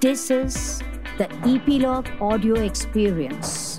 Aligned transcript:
This 0.00 0.30
is 0.30 0.82
the 1.18 1.30
Epilogue 1.46 2.08
Audio 2.22 2.54
Experience. 2.54 3.78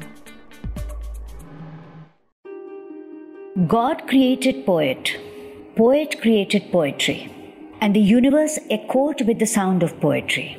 God 3.66 4.08
created 4.08 4.64
poet, 4.64 5.18
poet 5.76 6.22
created 6.22 6.72
poetry, 6.72 7.34
and 7.82 7.96
the 7.96 8.00
universe 8.00 8.60
echoed 8.70 9.24
with 9.24 9.40
the 9.40 9.48
sound 9.48 9.82
of 9.82 10.00
poetry. 10.00 10.58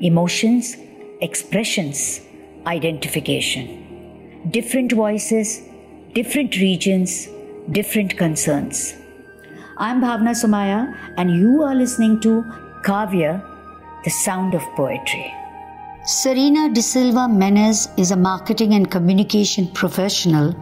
Emotions, 0.00 0.76
expressions, 1.20 2.20
identification. 2.66 4.50
Different 4.50 4.90
voices, 4.90 5.62
different 6.14 6.56
regions, 6.56 7.28
different 7.70 8.18
concerns. 8.18 8.96
I'm 9.76 10.00
Bhavna 10.00 10.34
Sumaya, 10.34 10.96
and 11.16 11.30
you 11.30 11.62
are 11.62 11.76
listening 11.76 12.18
to 12.22 12.42
Kavya, 12.82 13.49
the 14.04 14.10
sound 14.10 14.54
of 14.54 14.62
poetry. 14.74 15.34
Serena 16.04 16.72
De 16.72 16.80
Silva 16.80 17.28
Menez 17.28 17.90
is 17.98 18.10
a 18.10 18.16
marketing 18.16 18.74
and 18.74 18.90
communication 18.90 19.68
professional 19.68 20.52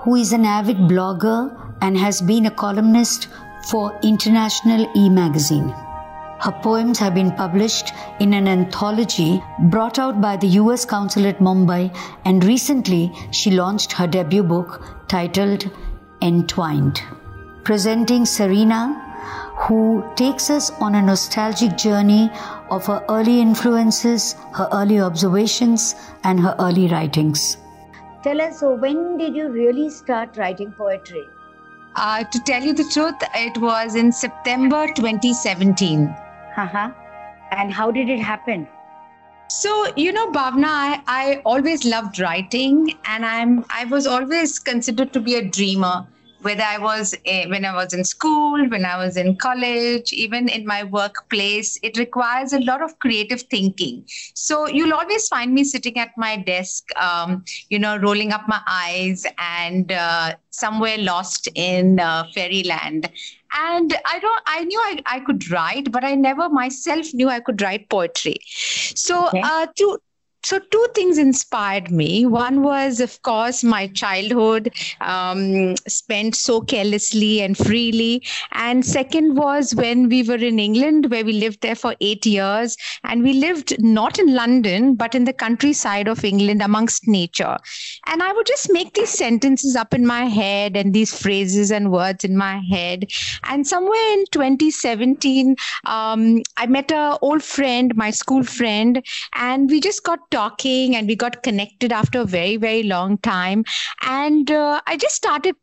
who 0.00 0.16
is 0.16 0.32
an 0.32 0.44
avid 0.44 0.76
blogger 0.76 1.38
and 1.80 1.96
has 1.96 2.20
been 2.20 2.46
a 2.46 2.50
columnist 2.50 3.28
for 3.70 3.98
International 4.02 4.86
E 4.94 5.08
Magazine. 5.08 5.74
Her 6.38 6.52
poems 6.62 6.98
have 6.98 7.14
been 7.14 7.32
published 7.32 7.92
in 8.20 8.34
an 8.34 8.46
anthology 8.46 9.42
brought 9.70 9.98
out 9.98 10.20
by 10.20 10.36
the 10.36 10.48
US 10.60 10.84
Council 10.84 11.26
at 11.26 11.38
Mumbai, 11.38 11.96
and 12.26 12.44
recently 12.44 13.10
she 13.30 13.50
launched 13.50 13.92
her 13.92 14.06
debut 14.06 14.42
book 14.42 14.82
titled 15.08 15.70
Entwined. 16.20 17.00
Presenting 17.64 18.26
Serena, 18.26 19.02
who 19.56 20.04
takes 20.14 20.50
us 20.50 20.70
on 20.80 20.94
a 20.94 21.02
nostalgic 21.02 21.76
journey 21.76 22.30
of 22.70 22.86
her 22.86 23.04
early 23.08 23.40
influences, 23.40 24.34
her 24.54 24.68
early 24.72 25.00
observations, 25.00 25.94
and 26.24 26.40
her 26.40 26.54
early 26.58 26.88
writings. 26.88 27.58
Tell 28.22 28.40
us, 28.40 28.60
so 28.60 28.74
when 28.74 29.18
did 29.18 29.36
you 29.36 29.48
really 29.48 29.88
start 29.90 30.36
writing 30.36 30.72
poetry? 30.72 31.24
Uh, 31.94 32.24
to 32.24 32.40
tell 32.40 32.62
you 32.62 32.72
the 32.72 32.84
truth, 32.84 33.14
it 33.34 33.56
was 33.58 33.94
in 33.94 34.12
September 34.12 34.86
2017. 34.94 36.06
Uh-huh. 36.56 36.90
And 37.52 37.72
how 37.72 37.90
did 37.90 38.08
it 38.08 38.18
happen? 38.18 38.66
So, 39.48 39.92
you 39.96 40.12
know, 40.12 40.30
Bhavna, 40.32 40.66
I, 40.66 41.02
I 41.06 41.42
always 41.44 41.84
loved 41.84 42.18
writing 42.18 42.94
and 43.04 43.24
I'm 43.24 43.64
I 43.70 43.84
was 43.84 44.06
always 44.06 44.58
considered 44.58 45.12
to 45.12 45.20
be 45.20 45.36
a 45.36 45.48
dreamer 45.48 46.04
whether 46.46 46.62
I 46.62 46.78
was 46.78 47.12
eh, 47.24 47.46
when 47.48 47.64
I 47.64 47.74
was 47.74 47.92
in 47.92 48.04
school, 48.04 48.68
when 48.68 48.84
I 48.84 48.96
was 49.04 49.16
in 49.16 49.36
college, 49.36 50.12
even 50.12 50.48
in 50.48 50.64
my 50.64 50.84
workplace, 50.84 51.76
it 51.82 51.98
requires 51.98 52.52
a 52.52 52.60
lot 52.60 52.82
of 52.82 52.96
creative 53.00 53.42
thinking. 53.54 54.04
So 54.34 54.68
you'll 54.68 54.94
always 54.94 55.26
find 55.26 55.52
me 55.52 55.64
sitting 55.64 55.98
at 55.98 56.12
my 56.16 56.36
desk, 56.36 56.84
um, 56.96 57.44
you 57.68 57.80
know, 57.80 57.96
rolling 57.96 58.32
up 58.32 58.44
my 58.46 58.60
eyes 58.68 59.26
and 59.38 59.90
uh, 59.90 60.36
somewhere 60.50 60.98
lost 60.98 61.48
in 61.56 61.98
uh, 61.98 62.24
fairyland. 62.32 63.10
And 63.58 63.96
I 64.04 64.18
don't, 64.20 64.42
I 64.46 64.64
knew 64.64 64.78
I, 64.78 65.02
I 65.06 65.20
could 65.20 65.50
write, 65.50 65.90
but 65.90 66.04
I 66.04 66.14
never 66.14 66.48
myself 66.48 67.12
knew 67.12 67.28
I 67.28 67.40
could 67.40 67.60
write 67.62 67.88
poetry. 67.88 68.36
So 68.44 69.28
okay. 69.28 69.40
uh, 69.42 69.66
to 69.76 69.98
so 70.46 70.60
two 70.60 70.86
things 70.94 71.18
inspired 71.18 71.90
me. 71.90 72.24
One 72.24 72.62
was 72.62 73.00
of 73.00 73.20
course 73.22 73.64
my 73.64 73.88
childhood 73.88 74.70
um, 75.00 75.74
spent 75.88 76.36
so 76.36 76.60
carelessly 76.60 77.40
and 77.42 77.58
freely. 77.58 78.22
And 78.52 78.86
second 78.86 79.34
was 79.36 79.74
when 79.74 80.08
we 80.08 80.22
were 80.22 80.36
in 80.50 80.60
england 80.60 81.10
where 81.10 81.24
we 81.24 81.32
lived 81.32 81.62
there 81.62 81.74
for 81.74 81.96
eight 82.00 82.24
years. 82.26 82.76
And 83.02 83.24
we 83.24 83.32
lived 83.32 83.74
not 83.82 84.20
in 84.20 84.34
london 84.34 84.94
but 84.94 85.16
in 85.16 85.24
the 85.24 85.32
countryside 85.32 86.06
of 86.06 86.24
england 86.24 86.62
amongst 86.62 87.08
nature. 87.08 87.56
And 88.06 88.22
i 88.22 88.32
would 88.32 88.46
just 88.46 88.72
make 88.72 88.94
these 88.94 89.10
sentences 89.10 89.74
up 89.74 89.92
in 89.92 90.06
my 90.06 90.26
head 90.26 90.76
and 90.76 90.94
these 90.94 91.12
phrases 91.20 91.72
and 91.72 91.90
words 91.90 92.22
in 92.22 92.36
my 92.36 92.60
head. 92.70 93.10
And 93.42 93.66
somewhere 93.66 94.12
in 94.12 94.24
2017 94.30 95.56
um, 95.86 96.42
i 96.56 96.66
met 96.66 96.92
a 96.92 97.18
old 97.20 97.42
friend 97.42 97.96
my 97.96 98.12
school 98.12 98.44
friend 98.44 99.04
and 99.34 99.68
we 99.68 99.80
just 99.80 100.04
got 100.04 100.20
talking 100.36 100.96
and 100.96 101.08
we 101.14 101.16
got 101.24 101.42
connected 101.42 101.92
after 102.00 102.20
a 102.20 102.24
very 102.24 102.56
very 102.56 102.82
long 102.94 103.18
time. 103.18 103.64
And 104.02 104.50
uh, 104.50 104.80
i 104.86 104.96
just 104.96 105.16
started 105.22 105.56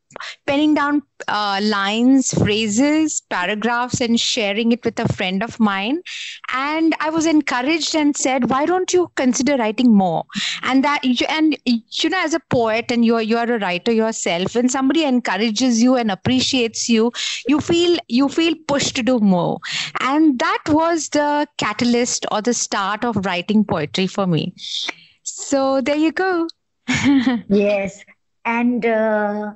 penning 0.46 0.74
down 0.74 1.02
uh, 1.28 1.60
lines 1.64 2.32
phrases 2.34 3.22
paragraphs 3.30 4.02
and 4.02 4.20
sharing 4.20 4.72
it 4.72 4.84
with 4.84 5.00
a 5.00 5.12
friend 5.14 5.42
of 5.44 5.60
mine 5.60 6.00
and 6.54 6.96
i 7.00 7.10
was 7.10 7.26
encouraged 7.26 7.96
and 7.96 8.16
said 8.16 8.50
why 8.50 8.66
don't 8.66 8.94
you 8.94 9.10
consider 9.16 9.56
writing 9.58 9.94
more 9.96 10.24
and 10.64 10.84
that 10.84 11.02
and 11.30 11.58
you 11.66 12.10
know 12.10 12.20
as 12.24 12.34
a 12.34 12.40
poet 12.50 12.92
and 12.92 13.06
you 13.06 13.16
are 13.16 13.22
you 13.22 13.38
are 13.38 13.52
a 13.52 13.60
writer 13.60 13.92
yourself 13.92 14.56
when 14.56 14.68
somebody 14.68 15.04
encourages 15.04 15.82
you 15.82 15.96
and 15.96 16.12
appreciates 16.12 16.90
you 16.90 17.12
you 17.48 17.60
feel 17.60 17.98
you 18.08 18.28
feel 18.28 18.54
pushed 18.68 18.96
to 18.96 19.04
do 19.04 19.20
more 19.20 19.60
and 20.02 20.40
that 20.40 20.64
was 20.68 21.10
the 21.10 21.48
catalyst 21.58 22.26
or 22.32 22.42
the 22.42 22.54
start 22.54 23.06
of 23.06 23.26
writing 23.26 23.64
poetry 23.64 24.08
for 24.08 24.28
me 24.28 24.54
so 25.24 25.82
there 25.82 25.96
you 25.96 26.12
go. 26.12 26.48
yes. 27.50 28.04
And 28.46 28.86
uh, 28.86 29.54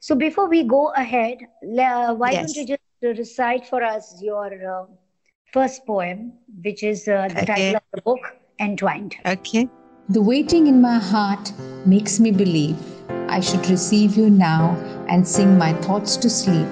so 0.00 0.14
before 0.14 0.48
we 0.48 0.62
go 0.62 0.88
ahead, 0.92 1.38
uh, 1.62 2.14
why 2.14 2.30
yes. 2.30 2.52
don't 2.52 2.56
you 2.56 2.76
just 2.76 3.18
recite 3.18 3.66
for 3.66 3.82
us 3.82 4.20
your 4.22 4.46
uh, 4.74 4.86
first 5.52 5.84
poem, 5.86 6.32
which 6.62 6.82
is 6.82 7.08
uh, 7.08 7.28
the 7.28 7.42
okay. 7.42 7.46
title 7.46 7.76
of 7.76 7.82
the 7.94 8.02
book, 8.02 8.20
Entwined. 8.60 9.16
Okay. 9.26 9.68
The 10.08 10.22
waiting 10.22 10.66
in 10.68 10.80
my 10.80 10.98
heart 10.98 11.52
makes 11.84 12.18
me 12.18 12.30
believe 12.30 12.76
I 13.28 13.40
should 13.40 13.68
receive 13.68 14.16
you 14.16 14.30
now 14.30 14.74
and 15.08 15.26
sing 15.26 15.58
my 15.58 15.72
thoughts 15.74 16.16
to 16.18 16.30
sleep. 16.30 16.68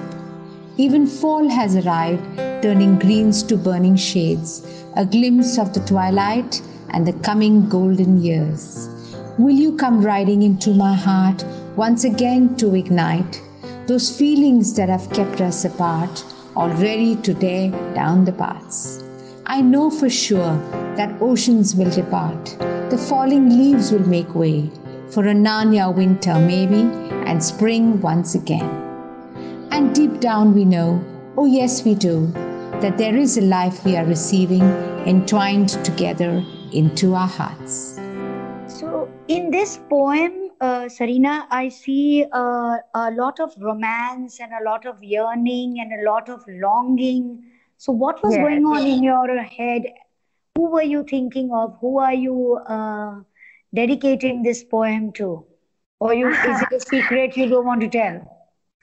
Even 0.77 1.05
fall 1.05 1.47
has 1.49 1.75
arrived, 1.75 2.23
turning 2.63 2.97
greens 2.97 3.43
to 3.43 3.57
burning 3.57 3.95
shades, 3.95 4.65
a 4.95 5.05
glimpse 5.05 5.57
of 5.57 5.73
the 5.73 5.81
twilight 5.81 6.61
and 6.91 7.05
the 7.05 7.13
coming 7.13 7.67
golden 7.67 8.21
years. 8.23 8.89
Will 9.37 9.55
you 9.55 9.75
come 9.75 10.01
riding 10.01 10.41
into 10.41 10.73
my 10.73 10.95
heart 10.95 11.43
once 11.77 12.05
again 12.05 12.55
to 12.55 12.73
ignite 12.73 13.39
those 13.85 14.09
feelings 14.17 14.75
that 14.75 14.89
have 14.89 15.07
kept 15.11 15.41
us 15.41 15.63
apart, 15.63 16.25
already 16.55 17.15
to 17.17 17.35
dare 17.35 17.69
down 17.93 18.25
the 18.25 18.31
paths? 18.33 19.03
I 19.45 19.61
know 19.61 19.91
for 19.91 20.09
sure 20.09 20.57
that 20.97 21.21
oceans 21.21 21.75
will 21.75 21.91
depart, 21.91 22.45
the 22.89 22.97
falling 22.97 23.49
leaves 23.49 23.91
will 23.91 24.07
make 24.07 24.33
way 24.33 24.71
for 25.11 25.27
a 25.27 25.33
Narnia 25.35 25.95
winter, 25.95 26.39
maybe, 26.39 26.81
and 27.27 27.43
spring 27.43 28.01
once 28.01 28.33
again. 28.33 28.67
And 29.69 29.93
deep 29.93 30.19
down 30.19 30.55
we 30.55 30.65
know, 30.65 30.99
oh 31.37 31.45
yes, 31.45 31.85
we 31.85 31.93
do, 31.93 32.25
that 32.81 32.97
there 32.97 33.15
is 33.15 33.37
a 33.37 33.41
life 33.41 33.85
we 33.85 33.95
are 33.95 34.05
receiving 34.05 34.63
entwined 35.05 35.69
together 35.85 36.43
into 36.73 37.13
our 37.13 37.27
hearts. 37.27 37.99
So, 38.67 39.09
in 39.27 39.51
this 39.51 39.79
poem, 39.89 40.46
uh, 40.61 40.89
Serena, 40.89 41.47
I 41.49 41.69
see 41.69 42.25
uh, 42.31 42.77
a 42.93 43.11
lot 43.11 43.39
of 43.39 43.53
romance 43.59 44.39
and 44.39 44.51
a 44.53 44.63
lot 44.63 44.85
of 44.85 45.03
yearning 45.03 45.79
and 45.79 45.99
a 45.99 46.09
lot 46.09 46.29
of 46.29 46.43
longing. 46.47 47.43
So, 47.77 47.91
what 47.91 48.23
was 48.23 48.33
yes. 48.33 48.41
going 48.41 48.65
on 48.65 48.85
in 48.85 49.03
your 49.03 49.41
head? 49.41 49.83
Who 50.55 50.71
were 50.71 50.83
you 50.83 51.03
thinking 51.03 51.51
of? 51.53 51.77
Who 51.81 51.99
are 51.99 52.13
you 52.13 52.55
uh, 52.67 53.21
dedicating 53.73 54.43
this 54.43 54.63
poem 54.63 55.11
to? 55.13 55.45
Or 55.99 56.13
you, 56.13 56.29
is 56.29 56.61
it 56.61 56.73
a 56.73 56.79
secret 56.79 57.37
you 57.37 57.49
don't 57.49 57.65
want 57.65 57.81
to 57.81 57.89
tell? 57.89 58.36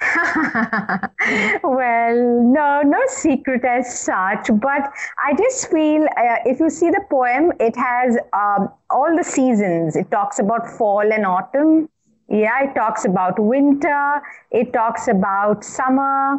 well, 1.63 2.43
no, 2.43 2.83
no 2.83 2.99
secret 3.09 3.65
as 3.65 3.99
such, 4.01 4.51
but 4.55 4.93
I 5.25 5.35
just 5.37 5.71
feel 5.71 6.05
uh, 6.05 6.37
if 6.45 6.61
you 6.61 6.71
see 6.71 6.91
the 6.91 7.03
poem, 7.11 7.53
it 7.61 7.77
has 7.77 8.17
um, 8.33 8.71
all 8.91 9.17
the 9.17 9.25
seasons. 9.25 9.97
It 9.97 10.11
talks 10.11 10.39
about 10.39 10.69
fall 10.69 11.13
and 11.13 11.25
autumn. 11.25 11.89
Yeah, 12.29 12.65
it 12.65 12.75
talks 12.75 13.05
about 13.05 13.39
winter. 13.39 14.23
It 14.51 14.73
talks 14.73 15.09
about 15.09 15.63
summer. 15.65 16.39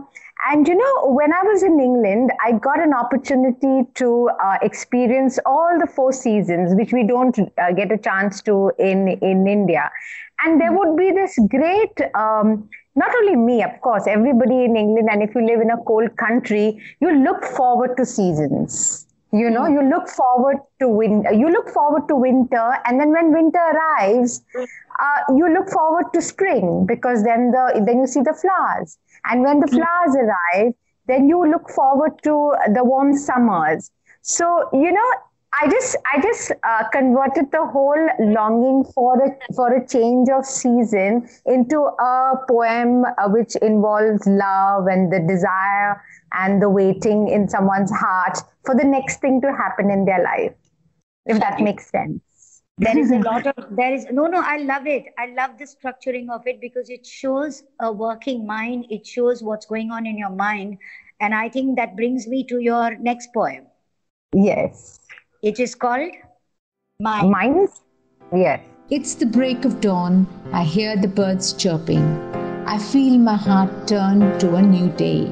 And 0.49 0.67
you 0.67 0.75
know, 0.75 1.11
when 1.11 1.31
I 1.31 1.41
was 1.43 1.63
in 1.63 1.79
England, 1.79 2.31
I 2.43 2.53
got 2.53 2.79
an 2.79 2.93
opportunity 2.93 3.87
to 3.95 4.29
uh, 4.43 4.57
experience 4.61 5.39
all 5.45 5.77
the 5.79 5.87
four 5.87 6.11
seasons, 6.11 6.75
which 6.75 6.91
we 6.91 7.05
don't 7.05 7.37
uh, 7.39 7.71
get 7.71 7.91
a 7.91 7.97
chance 7.97 8.41
to 8.43 8.71
in 8.79 9.07
in 9.21 9.47
India. 9.47 9.89
And 10.43 10.59
there 10.59 10.73
would 10.73 10.97
be 10.97 11.11
this 11.11 11.37
great 11.49 11.97
um, 12.13 12.67
not 12.95 13.13
only 13.15 13.35
me, 13.35 13.61
of 13.63 13.79
course, 13.81 14.07
everybody 14.07 14.63
in 14.63 14.75
England, 14.75 15.09
and 15.11 15.21
if 15.21 15.35
you 15.35 15.45
live 15.45 15.61
in 15.61 15.69
a 15.69 15.77
cold 15.83 16.15
country, 16.17 16.81
you 17.01 17.11
look 17.11 17.43
forward 17.43 17.97
to 17.97 18.05
seasons. 18.05 19.05
You 19.31 19.49
know, 19.49 19.67
you 19.67 19.81
look 19.81 20.07
forward 20.07 20.57
to 20.79 20.87
winter. 20.87 21.33
You 21.33 21.49
look 21.49 21.69
forward 21.69 22.07
to 22.07 22.15
winter, 22.15 22.71
and 22.85 22.99
then 22.99 23.11
when 23.11 23.33
winter 23.33 23.59
arrives, 23.59 24.41
uh, 24.55 25.33
you 25.35 25.53
look 25.53 25.69
forward 25.69 26.05
to 26.13 26.21
spring 26.21 26.85
because 26.85 27.23
then 27.23 27.51
the 27.51 27.83
then 27.85 27.99
you 27.99 28.07
see 28.07 28.21
the 28.21 28.33
flowers, 28.33 28.97
and 29.25 29.43
when 29.43 29.59
the 29.59 29.67
flowers 29.67 30.15
arrive, 30.15 30.73
then 31.07 31.27
you 31.27 31.45
look 31.51 31.69
forward 31.69 32.13
to 32.23 32.53
the 32.73 32.83
warm 32.83 33.17
summers. 33.17 33.91
So 34.21 34.69
you 34.71 34.93
know, 34.93 35.09
I 35.61 35.69
just 35.69 35.95
I 36.13 36.21
just 36.21 36.51
uh, 36.63 36.83
converted 36.91 37.51
the 37.51 37.65
whole 37.65 38.09
longing 38.19 38.83
for 38.93 39.15
a 39.23 39.53
for 39.53 39.73
a 39.73 39.87
change 39.87 40.27
of 40.29 40.45
season 40.45 41.29
into 41.45 41.79
a 41.79 42.35
poem 42.47 43.05
uh, 43.05 43.29
which 43.29 43.55
involves 43.57 44.25
love 44.27 44.87
and 44.87 45.11
the 45.11 45.19
desire 45.19 46.01
and 46.33 46.61
the 46.61 46.69
waiting 46.69 47.29
in 47.29 47.47
someone's 47.47 47.91
heart 47.91 48.37
for 48.65 48.75
the 48.75 48.83
next 48.83 49.21
thing 49.21 49.39
to 49.41 49.51
happen 49.51 49.89
in 49.89 50.03
their 50.05 50.23
life. 50.23 50.53
If 51.25 51.39
that 51.39 51.59
makes 51.61 51.89
sense. 51.89 52.21
There 52.77 52.97
is 52.97 53.11
a 53.17 53.19
lot 53.19 53.47
of 53.47 53.75
there 53.75 53.93
is 53.93 54.07
no 54.11 54.25
no 54.25 54.41
I 54.43 54.57
love 54.57 54.87
it. 54.87 55.05
I 55.17 55.27
love 55.27 55.57
the 55.57 55.65
structuring 55.65 56.29
of 56.29 56.45
it 56.47 56.59
because 56.59 56.89
it 56.89 57.05
shows 57.05 57.63
a 57.79 57.91
working 57.91 58.45
mind. 58.45 58.87
It 58.89 59.07
shows 59.07 59.41
what's 59.41 59.65
going 59.65 59.91
on 59.91 60.05
in 60.05 60.17
your 60.17 60.31
mind, 60.31 60.79
and 61.21 61.33
I 61.33 61.47
think 61.47 61.77
that 61.77 61.95
brings 61.95 62.27
me 62.27 62.43
to 62.47 62.59
your 62.59 62.97
next 62.97 63.33
poem. 63.33 63.67
Yes. 64.33 64.99
It 65.45 65.59
is 65.59 65.75
called 65.75 66.09
Mine. 66.99 67.29
Mine? 67.29 67.67
Yes. 68.35 68.61
It's 68.89 69.13
the 69.13 69.27
break 69.27 69.63
of 69.63 69.79
dawn. 69.79 70.25
I 70.51 70.63
hear 70.63 70.97
the 70.97 71.07
birds 71.07 71.53
chirping. 71.53 72.03
I 72.65 72.79
feel 72.79 73.19
my 73.19 73.35
heart 73.35 73.87
turn 73.87 74.39
to 74.39 74.55
a 74.55 74.61
new 74.63 74.89
day 74.93 75.29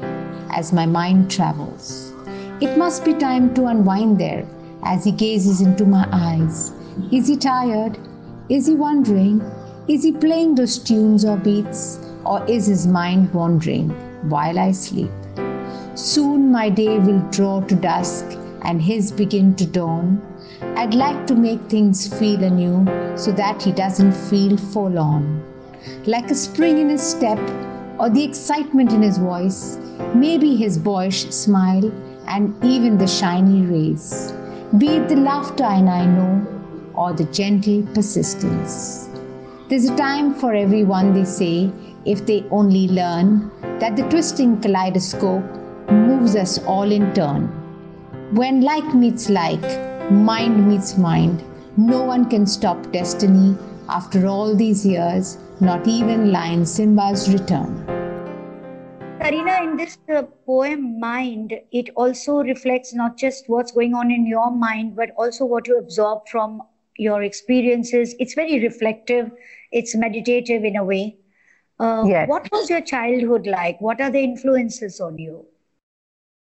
as 0.50 0.72
my 0.72 0.86
mind 0.86 1.32
travels. 1.32 2.12
It 2.60 2.78
must 2.78 3.04
be 3.04 3.14
time 3.14 3.54
to 3.54 3.66
unwind 3.66 4.20
there 4.20 4.46
as 4.84 5.02
he 5.02 5.10
gazes 5.10 5.60
into 5.60 5.84
my 5.84 6.06
eyes. 6.12 6.70
Is 7.10 7.26
he 7.26 7.36
tired? 7.36 7.98
Is 8.48 8.68
he 8.68 8.74
wondering? 8.76 9.40
Is 9.88 10.04
he 10.04 10.12
playing 10.12 10.54
those 10.54 10.78
tunes 10.78 11.24
or 11.24 11.36
beats? 11.38 11.98
Or 12.24 12.46
is 12.46 12.66
his 12.66 12.86
mind 12.86 13.34
wandering 13.34 13.90
while 14.30 14.60
I 14.60 14.70
sleep? 14.70 15.10
Soon 15.96 16.52
my 16.52 16.68
day 16.68 17.00
will 17.00 17.18
draw 17.32 17.62
to 17.62 17.74
dusk 17.74 18.24
and 18.64 18.80
his 18.80 19.12
begin 19.12 19.54
to 19.56 19.66
dawn, 19.66 20.20
I'd 20.76 20.94
like 20.94 21.26
to 21.26 21.34
make 21.34 21.60
things 21.68 22.06
feel 22.18 22.42
anew 22.42 22.84
so 23.16 23.32
that 23.32 23.62
he 23.62 23.72
doesn't 23.72 24.12
feel 24.12 24.56
forlorn. 24.56 25.42
Like 26.06 26.30
a 26.30 26.34
spring 26.34 26.78
in 26.78 26.88
his 26.88 27.02
step 27.02 27.38
or 27.98 28.10
the 28.10 28.24
excitement 28.24 28.92
in 28.92 29.02
his 29.02 29.18
voice, 29.18 29.78
maybe 30.14 30.56
his 30.56 30.78
boyish 30.78 31.30
smile 31.30 31.92
and 32.26 32.54
even 32.64 32.98
the 32.98 33.06
shiny 33.06 33.66
rays, 33.66 34.32
be 34.78 34.88
it 34.96 35.08
the 35.08 35.16
laughter 35.16 35.64
and 35.64 35.88
I 35.88 36.06
know 36.06 36.46
or 36.94 37.12
the 37.12 37.24
gentle 37.24 37.82
persistence. 37.94 39.08
There's 39.68 39.86
a 39.86 39.96
time 39.96 40.34
for 40.34 40.54
everyone, 40.54 41.14
they 41.14 41.24
say, 41.24 41.70
if 42.04 42.26
they 42.26 42.44
only 42.50 42.88
learn 42.88 43.50
that 43.78 43.96
the 43.96 44.02
twisting 44.08 44.60
kaleidoscope 44.60 45.44
moves 45.90 46.36
us 46.36 46.58
all 46.64 46.90
in 46.90 47.12
turn. 47.14 47.63
When 48.34 48.62
like 48.62 48.92
meets 48.94 49.30
like, 49.30 49.62
mind 50.10 50.66
meets 50.66 50.98
mind, 50.98 51.44
no 51.76 52.02
one 52.02 52.28
can 52.28 52.46
stop 52.46 52.90
destiny 52.90 53.56
after 53.88 54.26
all 54.26 54.56
these 54.56 54.84
years, 54.84 55.38
not 55.60 55.86
even 55.86 56.32
Lion 56.32 56.66
Simba's 56.66 57.32
return. 57.32 57.84
Karina, 59.20 59.62
in 59.62 59.76
this 59.76 59.96
uh, 60.12 60.24
poem 60.46 60.98
Mind, 60.98 61.54
it 61.70 61.90
also 61.94 62.38
reflects 62.38 62.92
not 62.92 63.16
just 63.16 63.44
what's 63.48 63.70
going 63.70 63.94
on 63.94 64.10
in 64.10 64.26
your 64.26 64.50
mind, 64.50 64.96
but 64.96 65.10
also 65.16 65.44
what 65.44 65.68
you 65.68 65.78
absorb 65.78 66.26
from 66.28 66.60
your 66.98 67.22
experiences. 67.22 68.16
It's 68.18 68.34
very 68.34 68.60
reflective, 68.60 69.30
it's 69.70 69.94
meditative 69.94 70.64
in 70.64 70.74
a 70.76 70.84
way. 70.84 71.16
Uh, 71.78 72.04
Yes. 72.08 72.28
What 72.28 72.50
was 72.50 72.68
your 72.68 72.80
childhood 72.80 73.46
like? 73.46 73.80
What 73.80 74.00
are 74.00 74.10
the 74.10 74.24
influences 74.24 75.00
on 75.00 75.18
you? 75.18 75.46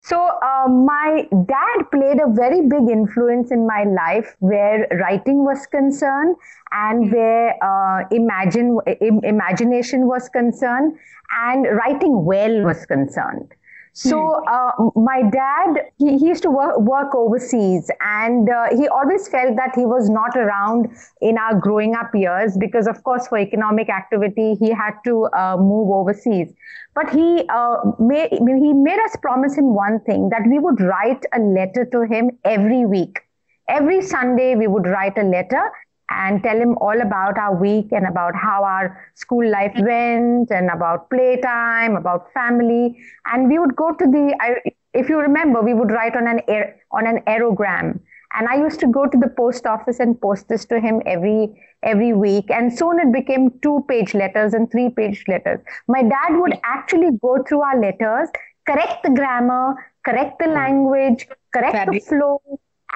So, 0.09 0.19
uh, 0.41 0.69
my 0.69 1.27
dad 1.47 1.91
played 1.91 2.19
a 2.21 2.31
very 2.31 2.61
big 2.63 2.89
influence 2.89 3.51
in 3.51 3.67
my 3.67 3.83
life 3.83 4.37
where 4.39 4.87
writing 5.01 5.45
was 5.45 5.67
concerned 5.67 6.37
and 6.71 7.11
where 7.13 7.55
uh, 7.61 8.05
imagine, 8.13 8.79
im- 9.01 9.25
imagination 9.25 10.07
was 10.07 10.29
concerned 10.29 10.97
and 11.43 11.67
writing 11.79 12.25
well 12.25 12.63
was 12.63 12.87
concerned. 12.87 13.53
So, 13.99 14.45
uh, 14.47 14.73
my 14.95 15.23
dad, 15.23 15.91
he, 15.99 16.19
he 16.19 16.27
used 16.29 16.43
to 16.43 16.51
work, 16.51 16.79
work 16.81 17.15
overseas 17.15 17.91
and 18.01 18.49
uh, 18.49 18.69
he 18.77 18.87
always 18.89 19.27
felt 19.27 19.57
that 19.57 19.73
he 19.75 19.87
was 19.87 20.11
not 20.11 20.37
around 20.37 20.89
in 21.23 21.39
our 21.39 21.59
growing 21.59 21.95
up 21.95 22.15
years 22.15 22.59
because, 22.59 22.87
of 22.87 23.03
course, 23.05 23.27
for 23.29 23.39
economic 23.39 23.89
activity, 23.89 24.55
he 24.61 24.71
had 24.71 24.93
to 25.07 25.25
uh, 25.37 25.57
move 25.59 25.91
overseas. 25.91 26.53
But 26.95 27.09
he 27.11 27.49
uh, 27.49 27.77
made 27.99 28.31
he 28.33 28.73
made 28.75 28.99
us 29.01 29.17
promise 29.23 29.57
him 29.57 29.75
one 29.75 30.01
thing 30.01 30.29
that 30.29 30.43
we 30.47 30.59
would 30.59 30.81
write 30.81 31.25
a 31.35 31.41
letter 31.41 31.87
to 31.93 32.03
him 32.03 32.31
every 32.45 32.85
week. 32.85 33.21
Every 33.69 34.03
Sunday 34.03 34.55
we 34.57 34.67
would 34.67 34.87
write 34.87 35.17
a 35.19 35.23
letter 35.23 35.73
and 36.11 36.43
tell 36.43 36.57
him 36.57 36.77
all 36.79 37.01
about 37.01 37.37
our 37.39 37.55
week 37.55 37.89
and 37.91 38.07
about 38.07 38.35
how 38.35 38.63
our 38.65 39.11
school 39.15 39.49
life 39.49 39.73
mm-hmm. 39.75 39.87
went 39.87 40.51
and 40.51 40.71
about 40.71 41.11
playtime, 41.11 41.97
about 41.97 42.33
family. 42.33 42.97
And 43.33 43.49
we 43.49 43.59
would 43.59 43.75
go 43.77 43.93
to 43.93 44.05
the 44.05 44.37
I, 44.41 44.57
if 44.95 45.09
you 45.09 45.19
remember, 45.19 45.61
we 45.63 45.75
would 45.75 45.91
write 45.91 46.17
on 46.17 46.27
an 46.27 46.41
air, 46.49 46.77
on 46.93 47.07
an 47.07 47.21
aerogram. 47.27 48.01
And 48.39 48.49
I 48.49 48.57
used 48.57 48.81
to 48.81 48.87
go 48.87 49.07
to 49.07 49.19
the 49.19 49.29
post 49.29 49.67
office 49.67 49.99
and 49.99 50.21
post 50.21 50.49
this 50.49 50.65
to 50.67 50.81
him 50.81 51.03
every 51.07 51.63
every 51.83 52.13
week. 52.13 52.51
And 52.51 52.77
soon 52.77 53.01
it 53.01 53.13
became 53.13 53.51
two 53.63 53.85
page 53.89 54.15
letters 54.15 54.55
and 54.55 54.71
three 54.71 54.91
page 54.91 55.25
letters. 55.29 55.61
My 55.89 56.03
dad 56.03 56.31
would 56.31 56.53
mm-hmm. 56.53 56.73
actually 56.79 57.11
go 57.23 57.43
through 57.43 57.63
our 57.63 57.81
letters, 57.81 58.29
correct 58.67 59.03
the 59.03 59.11
grammar, 59.11 59.75
correct 60.05 60.39
the 60.39 60.47
mm-hmm. 60.47 60.55
language, 60.55 61.29
correct 61.53 61.77
Fabulous. 61.77 62.05
the 62.05 62.11
flow, 62.11 62.41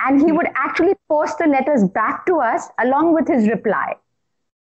and 0.07 0.21
he 0.21 0.33
would 0.33 0.49
actually 0.55 0.95
post 1.09 1.39
the 1.39 1.47
letters 1.47 1.85
back 1.89 2.27
to 2.27 2.37
us 2.37 2.69
along 2.79 3.15
with 3.15 3.29
his 3.29 3.49
reply. 3.49 3.95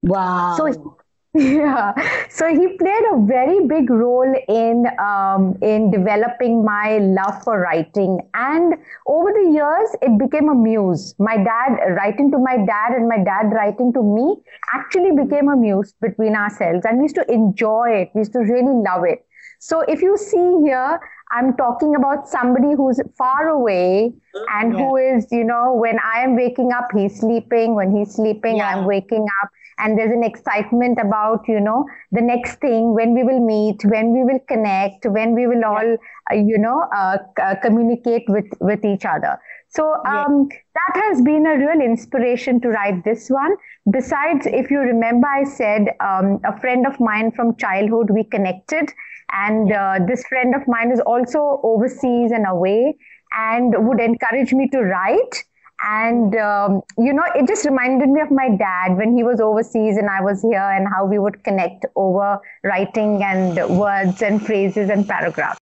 Wow. 0.02 0.54
So 0.56 0.96
yeah, 1.34 1.92
so 2.30 2.48
he 2.48 2.68
played 2.78 3.04
a 3.12 3.20
very 3.26 3.66
big 3.66 3.90
role 3.90 4.34
in 4.48 4.86
um, 4.98 5.58
in 5.60 5.90
developing 5.90 6.64
my 6.64 6.98
love 6.98 7.42
for 7.44 7.60
writing, 7.60 8.18
and 8.32 8.74
over 9.06 9.30
the 9.32 9.50
years, 9.52 9.90
it 10.00 10.18
became 10.18 10.48
a 10.48 10.54
muse. 10.54 11.14
My 11.18 11.36
dad 11.36 11.76
writing 11.96 12.30
to 12.32 12.38
my 12.38 12.56
dad 12.56 12.94
and 12.96 13.08
my 13.08 13.18
dad 13.18 13.52
writing 13.52 13.92
to 13.92 14.02
me 14.02 14.36
actually 14.72 15.12
became 15.12 15.50
a 15.50 15.56
muse 15.56 15.92
between 16.00 16.34
ourselves, 16.34 16.86
and 16.86 16.96
we 16.96 17.04
used 17.04 17.16
to 17.16 17.30
enjoy 17.30 17.90
it. 17.90 18.10
We 18.14 18.22
used 18.22 18.32
to 18.32 18.40
really 18.40 18.82
love 18.88 19.04
it. 19.04 19.26
So 19.60 19.82
if 19.82 20.00
you 20.00 20.16
see 20.16 20.62
here, 20.64 20.98
I'm 21.30 21.56
talking 21.56 21.94
about 21.94 22.28
somebody 22.28 22.74
who's 22.74 23.00
far 23.16 23.48
away 23.48 24.12
and 24.54 24.72
who 24.72 24.96
is, 24.96 25.26
you 25.30 25.44
know, 25.44 25.74
when 25.74 25.98
I 26.14 26.20
am 26.22 26.36
waking 26.36 26.72
up, 26.72 26.88
he's 26.94 27.18
sleeping. 27.20 27.74
When 27.74 27.94
he's 27.94 28.14
sleeping, 28.14 28.56
Yeah. 28.56 28.68
I'm 28.76 28.84
waking 28.84 29.26
up. 29.42 29.50
And 29.80 29.96
there's 29.96 30.10
an 30.10 30.24
excitement 30.24 30.98
about, 31.00 31.46
you 31.46 31.60
know, 31.60 31.84
the 32.10 32.20
next 32.20 32.56
thing, 32.60 32.94
when 32.94 33.14
we 33.14 33.22
will 33.22 33.38
meet, 33.38 33.84
when 33.84 34.12
we 34.12 34.24
will 34.24 34.40
connect, 34.48 35.06
when 35.06 35.34
we 35.34 35.46
will 35.46 35.64
all, 35.64 35.96
uh, 36.32 36.34
you 36.34 36.58
know, 36.58 36.84
uh, 36.94 37.18
uh, 37.40 37.54
communicate 37.62 38.24
with, 38.28 38.46
with 38.60 38.84
each 38.84 39.04
other. 39.04 39.38
So 39.68 39.94
um, 40.04 40.48
that 40.74 41.02
has 41.04 41.22
been 41.22 41.46
a 41.46 41.56
real 41.56 41.80
inspiration 41.80 42.60
to 42.62 42.68
write 42.70 43.04
this 43.04 43.28
one. 43.28 43.54
Besides, 43.90 44.46
if 44.46 44.70
you 44.70 44.78
remember, 44.78 45.28
I 45.28 45.44
said 45.44 45.88
um, 46.00 46.40
a 46.44 46.58
friend 46.58 46.86
of 46.86 46.98
mine 46.98 47.30
from 47.32 47.54
childhood, 47.56 48.10
we 48.10 48.24
connected. 48.24 48.92
And 49.32 49.72
uh, 49.72 50.00
this 50.06 50.24
friend 50.28 50.54
of 50.54 50.62
mine 50.66 50.90
is 50.90 51.00
also 51.00 51.60
overseas 51.62 52.32
and 52.32 52.46
away 52.46 52.96
and 53.36 53.74
would 53.86 54.00
encourage 54.00 54.52
me 54.52 54.68
to 54.70 54.80
write. 54.80 55.44
And, 55.80 56.34
um, 56.36 56.82
you 56.98 57.12
know, 57.12 57.22
it 57.36 57.46
just 57.46 57.64
reminded 57.64 58.08
me 58.08 58.20
of 58.20 58.30
my 58.30 58.48
dad 58.48 58.96
when 58.96 59.16
he 59.16 59.22
was 59.22 59.40
overseas 59.40 59.96
and 59.96 60.08
I 60.10 60.20
was 60.20 60.42
here 60.42 60.58
and 60.58 60.88
how 60.88 61.04
we 61.04 61.18
would 61.18 61.44
connect 61.44 61.86
over 61.94 62.40
writing 62.64 63.22
and 63.22 63.78
words 63.78 64.22
and 64.22 64.44
phrases 64.44 64.90
and 64.90 65.06
paragraphs. 65.06 65.58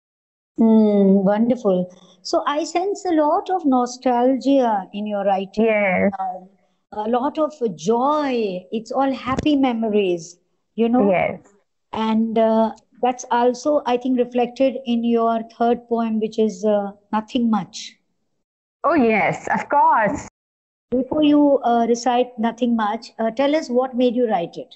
Hmm, 0.57 1.25
wonderful. 1.25 1.93
So 2.21 2.43
I 2.47 2.63
sense 2.63 3.03
a 3.05 3.13
lot 3.13 3.49
of 3.49 3.65
nostalgia 3.65 4.87
in 4.93 5.05
your 5.05 5.25
writing. 5.25 5.65
Yes. 5.65 6.11
Uh, 6.17 6.45
a 6.93 7.09
lot 7.09 7.37
of 7.37 7.51
joy. 7.75 8.61
It's 8.71 8.91
all 8.91 9.11
happy 9.11 9.57
memories, 9.57 10.37
you 10.75 10.87
know. 10.87 11.09
Yes. 11.09 11.41
And 11.91 12.37
uh, 12.37 12.71
that's 13.05 13.25
also, 13.31 13.83
I 13.85 13.97
think, 13.97 14.19
reflected 14.19 14.79
in 14.85 15.03
your 15.03 15.43
third 15.57 15.87
poem, 15.87 16.19
which 16.19 16.39
is 16.39 16.65
uh, 16.65 16.91
Nothing 17.13 17.51
Much. 17.51 17.99
Oh, 18.83 18.95
yes, 18.95 19.47
of 19.53 19.69
course. 19.69 20.27
Before 20.91 21.23
you 21.23 21.59
uh, 21.63 21.85
recite 21.87 22.37
Nothing 22.39 22.75
Much, 22.75 23.11
uh, 23.19 23.31
tell 23.31 23.55
us 23.55 23.69
what 23.69 23.95
made 23.95 24.15
you 24.15 24.27
write 24.29 24.57
it. 24.57 24.75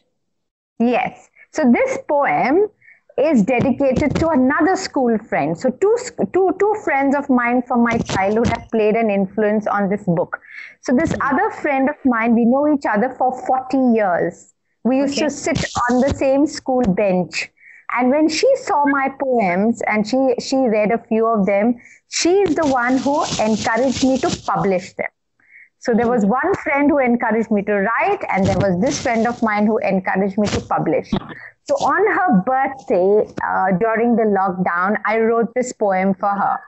Yes. 0.79 1.29
So 1.51 1.71
this 1.71 1.99
poem 2.07 2.67
is 3.17 3.43
dedicated 3.43 4.15
to 4.17 4.29
another 4.29 4.75
school 4.75 5.17
friend. 5.17 5.57
So 5.57 5.69
two, 5.69 5.97
two, 6.33 6.55
two 6.59 6.75
friends 6.83 7.15
of 7.15 7.29
mine 7.29 7.63
from 7.63 7.83
my 7.83 7.97
childhood 7.97 8.47
have 8.47 8.69
played 8.71 8.95
an 8.95 9.09
influence 9.09 9.67
on 9.67 9.89
this 9.89 10.03
book. 10.05 10.39
So 10.81 10.95
this 10.95 11.13
other 11.21 11.51
friend 11.51 11.89
of 11.89 11.95
mine, 12.05 12.35
we 12.35 12.45
know 12.45 12.73
each 12.73 12.85
other 12.89 13.15
for 13.17 13.31
40 13.45 13.77
years. 13.95 14.53
We 14.83 14.97
used 14.97 15.17
Okay. 15.17 15.25
to 15.25 15.29
sit 15.29 15.65
on 15.89 16.01
the 16.01 16.13
same 16.15 16.45
school 16.47 16.83
bench. 16.83 17.51
And 17.97 18.11
when 18.11 18.29
she 18.29 18.47
saw 18.57 18.85
my 18.85 19.09
poems 19.19 19.81
and 19.87 20.07
she, 20.07 20.35
she 20.39 20.57
read 20.57 20.91
a 20.91 20.97
few 20.97 21.25
of 21.27 21.45
them, 21.45 21.75
she 22.09 22.29
is 22.29 22.55
the 22.55 22.67
one 22.67 22.97
who 22.97 23.23
encouraged 23.41 24.03
me 24.03 24.17
to 24.19 24.41
publish 24.45 24.93
them. 24.93 25.09
So 25.79 25.93
there 25.93 26.09
was 26.09 26.25
one 26.25 26.53
friend 26.55 26.89
who 26.89 26.99
encouraged 26.99 27.51
me 27.51 27.61
to 27.63 27.73
write, 27.73 28.19
and 28.29 28.45
there 28.45 28.57
was 28.57 28.81
this 28.81 29.01
friend 29.01 29.25
of 29.25 29.41
mine 29.41 29.65
who 29.65 29.77
encouraged 29.77 30.37
me 30.37 30.47
to 30.47 30.61
publish. 30.61 31.09
So 31.63 31.75
on 31.75 32.05
her 32.17 32.43
birthday, 32.45 33.33
uh, 33.47 33.77
during 33.79 34.15
the 34.17 34.23
lockdown, 34.23 34.97
I 35.05 35.19
wrote 35.19 35.53
this 35.55 35.71
poem 35.71 36.13
for 36.15 36.29
her. 36.29 36.59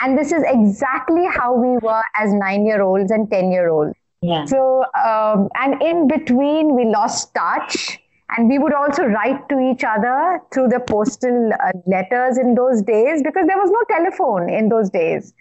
And 0.00 0.16
this 0.16 0.32
is 0.32 0.42
exactly 0.46 1.26
how 1.26 1.54
we 1.54 1.78
were 1.78 2.02
as 2.16 2.32
nine 2.32 2.64
year 2.64 2.80
olds 2.80 3.10
and 3.10 3.30
10 3.30 3.50
year 3.50 3.68
olds. 3.68 3.94
Yeah. 4.22 4.44
So, 4.44 4.84
um, 5.02 5.48
and 5.56 5.82
in 5.82 6.08
between, 6.08 6.76
we 6.76 6.84
lost 6.84 7.34
touch. 7.34 7.98
And 8.36 8.48
we 8.48 8.58
would 8.58 8.72
also 8.72 9.04
write 9.04 9.48
to 9.48 9.58
each 9.58 9.82
other 9.82 10.40
through 10.52 10.68
the 10.68 10.80
postal 10.80 11.50
uh, 11.52 11.72
letters 11.86 12.38
in 12.38 12.54
those 12.54 12.82
days 12.82 13.22
because 13.22 13.46
there 13.46 13.58
was 13.58 13.70
no 13.70 13.96
telephone 13.96 14.48
in 14.48 14.68
those 14.68 14.90
days. 14.90 15.32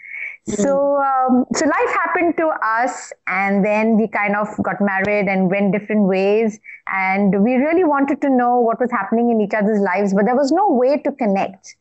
So, 0.46 0.98
um, 0.98 1.46
so 1.54 1.66
life 1.66 1.94
happened 1.94 2.36
to 2.38 2.48
us, 2.48 3.14
and 3.28 3.64
then 3.64 3.98
we 3.98 4.08
kind 4.08 4.36
of 4.36 4.48
got 4.64 4.82
married 4.82 5.28
and 5.28 5.52
went 5.52 5.72
different 5.72 6.08
ways. 6.08 6.60
And 6.92 7.44
we 7.44 7.56
really 7.56 7.84
wanted 7.84 8.22
to 8.22 8.30
know 8.30 8.60
what 8.60 8.80
was 8.80 8.90
happening 8.90 9.30
in 9.30 9.42
each 9.42 9.54
other's 9.54 9.80
lives, 9.80 10.14
but 10.14 10.26
there 10.26 10.36
was 10.36 10.52
no 10.52 10.72
way 10.72 10.98
to 10.98 11.12
connect. 11.12 11.76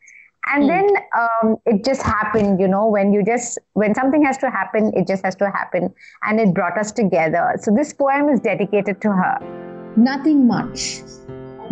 And 0.52 0.64
Mm. 0.64 0.68
then 0.68 0.96
um, 1.18 1.56
it 1.64 1.84
just 1.84 2.02
happened, 2.02 2.60
you 2.60 2.68
know, 2.68 2.86
when 2.86 3.12
you 3.12 3.24
just 3.24 3.58
when 3.72 3.94
something 3.94 4.22
has 4.24 4.36
to 4.38 4.50
happen, 4.50 4.92
it 4.94 5.06
just 5.06 5.24
has 5.24 5.36
to 5.36 5.50
happen, 5.50 5.94
and 6.24 6.38
it 6.38 6.52
brought 6.52 6.76
us 6.78 6.92
together. 6.92 7.54
So 7.60 7.70
this 7.70 7.94
poem 7.94 8.28
is 8.28 8.40
dedicated 8.40 9.00
to 9.02 9.12
her. 9.12 9.67
Nothing 9.98 10.46
much. 10.46 11.00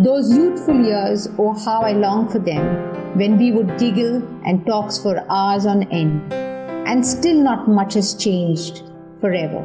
Those 0.00 0.36
youthful 0.36 0.84
years, 0.84 1.28
oh 1.38 1.52
how 1.64 1.82
I 1.82 1.92
long 1.92 2.28
for 2.28 2.40
them, 2.40 3.16
when 3.16 3.38
we 3.38 3.52
would 3.52 3.78
giggle 3.78 4.16
and 4.44 4.66
talk 4.66 4.90
for 5.00 5.24
hours 5.30 5.64
on 5.64 5.84
end. 5.92 6.32
And 6.32 7.06
still 7.06 7.40
not 7.40 7.68
much 7.68 7.94
has 7.94 8.14
changed 8.14 8.82
forever. 9.20 9.62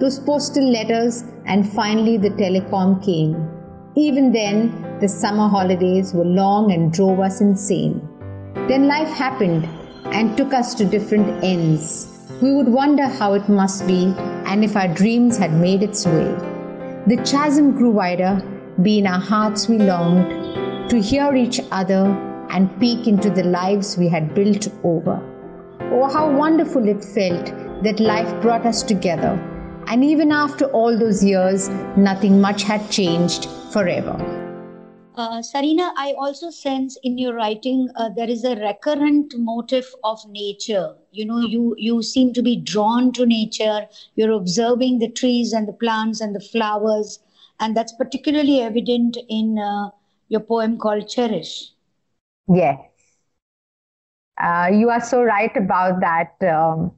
Those 0.00 0.18
postal 0.18 0.68
letters, 0.68 1.22
and 1.46 1.72
finally 1.72 2.16
the 2.16 2.30
telecom 2.30 3.00
came. 3.04 3.48
Even 3.94 4.32
then, 4.32 4.98
the 4.98 5.08
summer 5.08 5.48
holidays 5.48 6.12
were 6.12 6.24
long 6.24 6.72
and 6.72 6.92
drove 6.92 7.20
us 7.20 7.40
insane. 7.40 8.02
Then 8.66 8.88
life 8.88 9.06
happened 9.08 9.66
and 10.06 10.36
took 10.36 10.52
us 10.52 10.74
to 10.74 10.84
different 10.84 11.44
ends. 11.44 12.08
We 12.42 12.56
would 12.56 12.66
wonder 12.66 13.06
how 13.06 13.34
it 13.34 13.48
must 13.48 13.86
be 13.86 14.12
and 14.46 14.64
if 14.64 14.74
our 14.74 14.88
dreams 14.88 15.36
had 15.36 15.52
made 15.52 15.84
its 15.84 16.04
way. 16.04 16.47
The 17.08 17.16
chasm 17.24 17.74
grew 17.74 17.92
wider, 17.92 18.42
be 18.82 18.98
in 18.98 19.06
our 19.06 19.18
hearts 19.18 19.66
we 19.66 19.78
longed 19.78 20.90
to 20.90 21.00
hear 21.00 21.34
each 21.34 21.58
other 21.70 22.04
and 22.50 22.78
peek 22.78 23.06
into 23.06 23.30
the 23.30 23.44
lives 23.44 23.96
we 23.96 24.08
had 24.08 24.34
built 24.34 24.68
over. 24.84 25.16
Oh, 25.90 26.06
how 26.12 26.30
wonderful 26.30 26.86
it 26.86 27.02
felt 27.02 27.46
that 27.82 27.98
life 27.98 28.28
brought 28.42 28.66
us 28.66 28.82
together. 28.82 29.40
And 29.86 30.04
even 30.04 30.30
after 30.30 30.66
all 30.66 30.98
those 30.98 31.24
years, 31.24 31.70
nothing 31.96 32.42
much 32.42 32.62
had 32.62 32.90
changed 32.90 33.46
forever. 33.72 34.12
Uh, 35.14 35.38
Sarina, 35.38 35.90
I 35.96 36.14
also 36.18 36.50
sense 36.50 36.98
in 37.02 37.16
your 37.16 37.32
writing 37.32 37.88
uh, 37.96 38.10
there 38.14 38.28
is 38.28 38.44
a 38.44 38.54
recurrent 38.54 39.32
motif 39.38 39.86
of 40.04 40.20
nature. 40.28 40.94
You 41.18 41.26
know, 41.26 41.40
you 41.40 41.74
you 41.78 42.02
seem 42.02 42.32
to 42.34 42.42
be 42.42 42.56
drawn 42.56 43.12
to 43.14 43.26
nature. 43.26 43.88
You're 44.14 44.32
observing 44.32 45.00
the 45.00 45.08
trees 45.08 45.52
and 45.52 45.68
the 45.68 45.72
plants 45.72 46.20
and 46.20 46.34
the 46.34 46.40
flowers, 46.40 47.18
and 47.60 47.76
that's 47.76 47.92
particularly 47.92 48.60
evident 48.60 49.18
in 49.28 49.58
uh, 49.58 49.90
your 50.28 50.40
poem 50.40 50.78
called 50.78 51.08
"Cherish." 51.08 51.72
Yes. 52.48 52.80
Uh, 54.42 54.68
you 54.72 54.90
are 54.90 55.00
so 55.00 55.22
right 55.22 55.54
about 55.56 56.00
that, 56.00 56.34
um, 56.48 56.92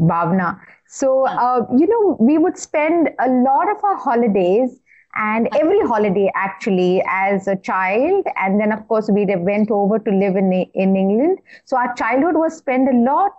Bhavna. 0.00 0.58
So, 0.86 1.26
uh, 1.26 1.66
you 1.76 1.86
know, 1.86 2.16
we 2.20 2.38
would 2.38 2.58
spend 2.58 3.10
a 3.18 3.28
lot 3.28 3.70
of 3.70 3.82
our 3.84 3.96
holidays 3.96 4.80
and 5.14 5.48
every 5.58 5.80
holiday 5.86 6.30
actually 6.34 7.02
as 7.08 7.48
a 7.48 7.56
child. 7.56 8.26
And 8.36 8.60
then, 8.60 8.72
of 8.72 8.86
course, 8.88 9.10
we 9.10 9.24
went 9.26 9.70
over 9.70 9.98
to 9.98 10.10
live 10.10 10.36
in, 10.36 10.52
in 10.74 10.96
England. 10.96 11.38
So, 11.64 11.76
our 11.76 11.94
childhood 11.94 12.36
was 12.36 12.56
spent 12.56 12.88
a 12.88 12.96
lot 12.96 13.32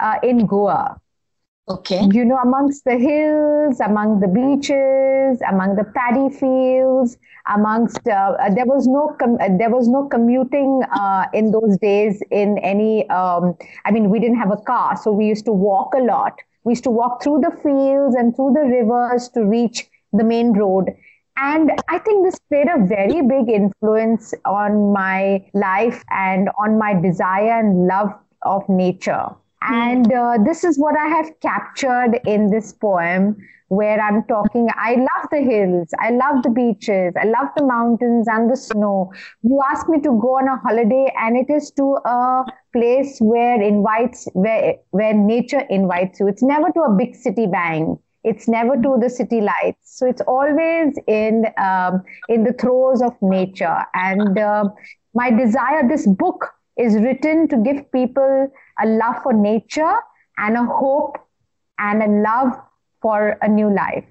uh, 0.00 0.16
in 0.22 0.46
Goa 0.46 1.00
Okay. 1.68 2.10
you 2.12 2.24
know, 2.24 2.36
amongst 2.36 2.84
the 2.84 2.96
hills, 2.98 3.80
among 3.80 4.20
the 4.20 4.28
beaches, 4.28 5.40
among 5.48 5.76
the 5.76 5.84
paddy 5.84 6.28
fields, 6.28 7.16
amongst 7.54 8.06
uh, 8.06 8.34
uh, 8.40 8.50
there 8.54 8.66
was 8.66 8.86
no 8.86 9.16
com- 9.18 9.38
uh, 9.40 9.48
there 9.58 9.70
was 9.70 9.88
no 9.88 10.06
commuting 10.08 10.82
uh, 10.92 11.24
in 11.32 11.50
those 11.50 11.76
days 11.78 12.22
in 12.30 12.58
any. 12.58 13.08
Um, 13.10 13.56
I 13.84 13.90
mean, 13.90 14.10
we 14.10 14.18
didn't 14.20 14.36
have 14.38 14.50
a 14.52 14.56
car, 14.56 14.96
so 14.96 15.10
we 15.12 15.26
used 15.26 15.44
to 15.46 15.52
walk 15.52 15.94
a 15.94 16.00
lot. 16.00 16.38
We 16.64 16.72
used 16.72 16.84
to 16.84 16.90
walk 16.90 17.22
through 17.22 17.40
the 17.40 17.50
fields 17.62 18.14
and 18.14 18.34
through 18.36 18.52
the 18.54 18.60
rivers 18.68 19.28
to 19.30 19.44
reach 19.44 19.86
the 20.12 20.24
main 20.24 20.52
road. 20.52 20.90
And 21.36 21.70
I 21.88 21.98
think 21.98 22.24
this 22.24 22.38
played 22.48 22.68
a 22.68 22.84
very 22.86 23.22
big 23.22 23.48
influence 23.48 24.34
on 24.44 24.92
my 24.92 25.44
life 25.54 26.02
and 26.10 26.48
on 26.58 26.78
my 26.78 26.94
desire 26.94 27.58
and 27.58 27.86
love 27.86 28.12
of 28.42 28.68
nature. 28.68 29.28
And 29.68 30.12
uh, 30.12 30.38
this 30.44 30.64
is 30.64 30.78
what 30.78 30.96
I 30.96 31.08
have 31.08 31.30
captured 31.40 32.20
in 32.24 32.50
this 32.50 32.72
poem, 32.72 33.36
where 33.68 34.00
I'm 34.00 34.22
talking. 34.24 34.68
I 34.76 34.94
love 34.94 35.28
the 35.30 35.40
hills, 35.40 35.88
I 35.98 36.10
love 36.10 36.42
the 36.44 36.50
beaches, 36.50 37.14
I 37.20 37.24
love 37.26 37.48
the 37.56 37.64
mountains 37.64 38.28
and 38.28 38.50
the 38.50 38.56
snow. 38.56 39.12
You 39.42 39.60
ask 39.68 39.88
me 39.88 40.00
to 40.02 40.10
go 40.20 40.38
on 40.38 40.46
a 40.48 40.56
holiday, 40.58 41.12
and 41.20 41.36
it 41.36 41.52
is 41.52 41.72
to 41.72 41.96
a 42.04 42.44
place 42.72 43.18
where 43.20 43.60
invites 43.60 44.28
where 44.34 44.76
where 44.90 45.14
nature 45.14 45.64
invites 45.68 46.20
you. 46.20 46.28
It's 46.28 46.42
never 46.42 46.70
to 46.70 46.80
a 46.82 46.94
big 46.94 47.16
city 47.16 47.46
bang. 47.46 47.98
It's 48.22 48.48
never 48.48 48.76
to 48.76 48.98
the 49.00 49.10
city 49.10 49.40
lights. 49.40 49.98
So 49.98 50.06
it's 50.06 50.22
always 50.22 50.94
in 51.08 51.46
um, 51.58 52.02
in 52.28 52.44
the 52.44 52.52
throes 52.52 53.02
of 53.02 53.12
nature. 53.20 53.78
And 53.94 54.38
uh, 54.38 54.64
my 55.14 55.30
desire, 55.30 55.88
this 55.88 56.06
book 56.06 56.52
is 56.76 56.94
written 56.94 57.48
to 57.48 57.56
give 57.56 57.90
people 57.90 58.48
a 58.82 58.86
love 58.86 59.22
for 59.22 59.32
nature 59.32 59.96
and 60.38 60.56
a 60.56 60.64
hope 60.64 61.18
and 61.78 62.02
a 62.02 62.22
love 62.22 62.60
for 63.00 63.36
a 63.42 63.48
new 63.48 63.72
life. 63.72 64.04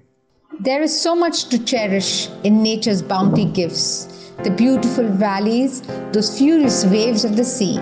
There 0.60 0.82
is 0.82 0.98
so 0.98 1.14
much 1.14 1.48
to 1.50 1.62
cherish 1.62 2.28
in 2.44 2.62
nature's 2.62 3.02
bounty 3.02 3.44
gifts 3.44 4.12
the 4.44 4.50
beautiful 4.50 5.08
valleys, 5.08 5.80
those 6.12 6.38
furious 6.38 6.84
waves 6.84 7.24
of 7.24 7.36
the 7.36 7.44
sea, 7.44 7.78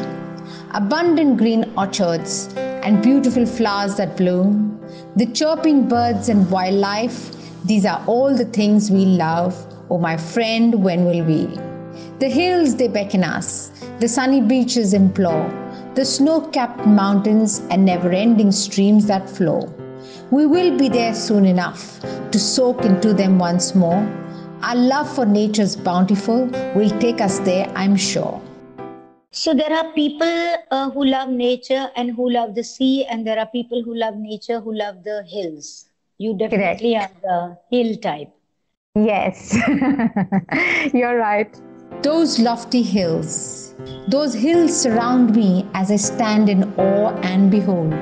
abundant 0.72 1.36
green 1.36 1.72
orchards, 1.76 2.54
and 2.56 3.02
beautiful 3.02 3.44
flowers 3.44 3.96
that 3.96 4.16
bloom, 4.16 4.78
the 5.16 5.26
chirping 5.26 5.88
birds 5.88 6.28
and 6.28 6.48
wildlife. 6.50 7.32
These 7.64 7.84
are 7.84 8.04
all 8.06 8.36
the 8.36 8.44
things 8.44 8.90
we 8.90 9.04
love. 9.04 9.54
Oh, 9.90 9.98
my 9.98 10.16
friend, 10.16 10.84
when 10.84 11.04
will 11.04 11.24
we? 11.24 11.46
The 12.20 12.28
hills, 12.28 12.76
they 12.76 12.88
beckon 12.88 13.24
us, 13.24 13.70
the 14.00 14.08
sunny 14.08 14.40
beaches 14.40 14.94
implore, 14.94 15.50
the 15.94 16.04
snow 16.04 16.40
capped 16.40 16.84
mountains 16.86 17.62
and 17.70 17.84
never 17.84 18.10
ending 18.10 18.50
streams 18.50 19.06
that 19.06 19.30
flow. 19.30 19.72
We 20.32 20.44
will 20.44 20.76
be 20.76 20.88
there 20.88 21.14
soon 21.14 21.44
enough 21.44 22.00
to 22.32 22.38
soak 22.38 22.84
into 22.84 23.14
them 23.14 23.38
once 23.38 23.76
more. 23.76 24.02
Our 24.62 24.74
love 24.74 25.14
for 25.14 25.24
nature's 25.24 25.76
bountiful 25.76 26.46
will 26.74 26.90
take 26.98 27.20
us 27.20 27.38
there, 27.40 27.70
I'm 27.76 27.94
sure. 27.94 28.42
So 29.30 29.54
there 29.54 29.72
are 29.72 29.92
people 29.92 30.54
uh, 30.70 30.90
who 30.90 31.04
love 31.04 31.28
nature 31.28 31.90
and 31.96 32.10
who 32.10 32.30
love 32.30 32.56
the 32.56 32.64
sea, 32.64 33.04
and 33.04 33.24
there 33.24 33.38
are 33.38 33.46
people 33.46 33.82
who 33.82 33.94
love 33.94 34.16
nature 34.16 34.60
who 34.60 34.74
love 34.74 35.04
the 35.04 35.22
hills. 35.28 35.86
You 36.18 36.36
definitely 36.36 36.96
are 36.96 37.10
the 37.22 37.58
hill 37.70 37.96
type. 37.98 38.30
Yes, 38.96 39.56
you're 40.94 41.18
right. 41.18 41.60
Those 42.02 42.38
lofty 42.38 42.82
hills, 42.82 43.74
those 44.08 44.34
hills 44.34 44.74
surround 44.78 45.34
me 45.34 45.66
as 45.74 45.90
I 45.90 45.96
stand 45.96 46.48
in 46.48 46.72
awe 46.74 47.14
and 47.22 47.50
behold. 47.50 47.92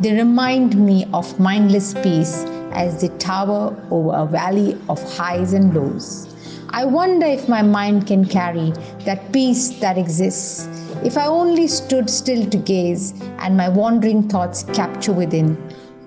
They 0.00 0.12
remind 0.12 0.76
me 0.76 1.06
of 1.12 1.38
mindless 1.38 1.94
peace 1.94 2.44
as 2.72 3.00
they 3.00 3.08
tower 3.18 3.76
over 3.90 4.12
a 4.14 4.26
valley 4.26 4.78
of 4.88 5.02
highs 5.16 5.52
and 5.52 5.74
lows. 5.74 6.34
I 6.70 6.84
wonder 6.84 7.26
if 7.26 7.48
my 7.48 7.62
mind 7.62 8.06
can 8.06 8.24
carry 8.24 8.72
that 9.04 9.32
peace 9.32 9.70
that 9.80 9.96
exists. 9.96 10.68
If 11.04 11.16
I 11.16 11.26
only 11.26 11.68
stood 11.68 12.10
still 12.10 12.44
to 12.50 12.56
gaze 12.56 13.14
and 13.38 13.56
my 13.56 13.68
wandering 13.68 14.28
thoughts 14.28 14.64
capture 14.74 15.12
within, 15.12 15.56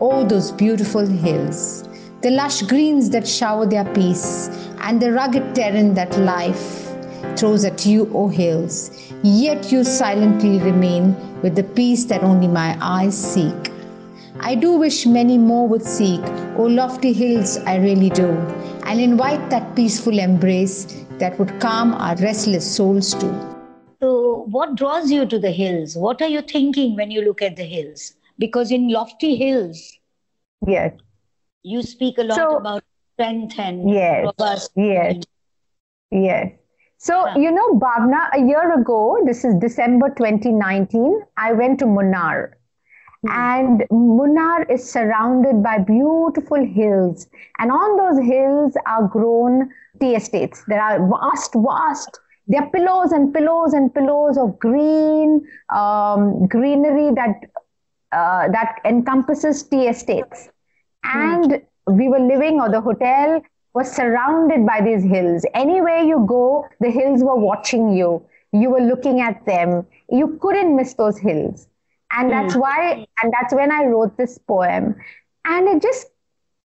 oh, 0.01 0.25
those 0.27 0.51
beautiful 0.51 1.05
hills, 1.05 1.87
the 2.21 2.31
lush 2.31 2.61
greens 2.63 3.09
that 3.11 3.27
shower 3.27 3.65
their 3.65 3.85
peace, 3.93 4.49
and 4.81 5.01
the 5.01 5.11
rugged 5.13 5.55
terrain 5.55 5.93
that 5.93 6.17
life 6.19 6.88
throws 7.39 7.63
at 7.63 7.85
you, 7.85 8.11
O 8.13 8.27
hills, 8.27 8.91
yet 9.23 9.71
you 9.71 9.83
silently 9.83 10.59
remain 10.59 11.15
with 11.41 11.55
the 11.55 11.63
peace 11.63 12.05
that 12.05 12.23
only 12.23 12.47
my 12.47 12.77
eyes 12.81 13.17
seek. 13.17 13.71
I 14.41 14.55
do 14.55 14.73
wish 14.73 15.05
many 15.05 15.37
more 15.37 15.67
would 15.67 15.83
seek, 15.85 16.21
O 16.57 16.63
lofty 16.63 17.13
hills, 17.13 17.57
I 17.59 17.77
really 17.77 18.09
do, 18.09 18.29
and 18.85 18.99
invite 18.99 19.49
that 19.49 19.75
peaceful 19.75 20.19
embrace 20.19 21.05
that 21.19 21.37
would 21.39 21.59
calm 21.59 21.93
our 21.93 22.15
restless 22.17 22.69
souls 22.75 23.13
too. 23.13 23.33
So, 24.01 24.45
what 24.49 24.75
draws 24.75 25.11
you 25.11 25.25
to 25.25 25.39
the 25.39 25.51
hills? 25.51 25.95
What 25.95 26.21
are 26.21 26.27
you 26.29 26.41
thinking 26.41 26.95
when 26.95 27.11
you 27.11 27.21
look 27.21 27.41
at 27.41 27.55
the 27.55 27.63
hills? 27.63 28.15
Because 28.37 28.71
in 28.71 28.89
lofty 28.89 29.35
hills, 29.35 29.97
Yes. 30.67 30.93
You 31.63 31.81
speak 31.83 32.17
a 32.17 32.23
lot 32.23 32.35
So- 32.37 32.57
about 32.57 32.83
strength 33.13 33.59
and 33.59 33.89
Yes, 33.89 34.25
robust. 34.25 34.71
yes. 34.75 35.23
Yes. 36.11 36.51
So, 37.01 37.25
you 37.37 37.49
know, 37.49 37.75
Bhavna, 37.75 38.27
a 38.33 38.39
year 38.45 38.73
ago, 38.77 39.19
this 39.25 39.45
is 39.45 39.55
December 39.55 40.09
2019, 40.09 41.21
I 41.37 41.53
went 41.53 41.79
to 41.79 41.85
Munnar. 41.85 42.51
And 43.29 43.85
Munnar 43.89 44.69
is 44.69 44.89
surrounded 44.89 45.63
by 45.63 45.77
beautiful 45.77 46.61
hills. 46.65 47.27
And 47.57 47.71
on 47.71 47.95
those 47.95 48.25
hills 48.25 48.75
are 48.85 49.07
grown 49.07 49.69
tea 50.01 50.15
estates. 50.15 50.65
There 50.67 50.81
are 50.81 50.99
vast, 51.07 51.53
vast, 51.55 52.19
there 52.47 52.63
are 52.63 52.69
pillows 52.69 53.13
and 53.13 53.33
pillows 53.33 53.71
and 53.71 53.93
pillows 53.93 54.37
of 54.37 54.59
green, 54.59 55.41
um, 55.73 56.47
greenery 56.47 57.13
that, 57.15 57.35
uh, 58.11 58.49
that 58.49 58.75
encompasses 58.83 59.63
tea 59.63 59.87
estates. 59.87 60.49
And 61.05 61.61
we 61.87 62.09
were 62.09 62.19
living, 62.19 62.59
or 62.59 62.69
the 62.69 62.81
hotel 62.81 63.41
was 63.73 63.91
surrounded 63.91 64.65
by 64.65 64.81
these 64.81 65.03
hills. 65.03 65.45
Anywhere 65.53 65.99
you 65.99 66.25
go, 66.27 66.67
the 66.79 66.89
hills 66.89 67.23
were 67.23 67.35
watching 67.35 67.93
you. 67.93 68.23
You 68.51 68.71
were 68.71 68.81
looking 68.81 69.21
at 69.21 69.45
them. 69.45 69.85
You 70.09 70.39
couldn't 70.41 70.75
miss 70.75 70.95
those 70.95 71.19
hills. 71.19 71.67
And 72.11 72.27
hmm. 72.27 72.31
that's 72.31 72.55
why, 72.55 73.05
and 73.21 73.33
that's 73.33 73.53
when 73.53 73.71
I 73.71 73.85
wrote 73.85 74.17
this 74.17 74.37
poem. 74.37 74.95
And 75.45 75.67
it 75.67 75.81
just, 75.81 76.07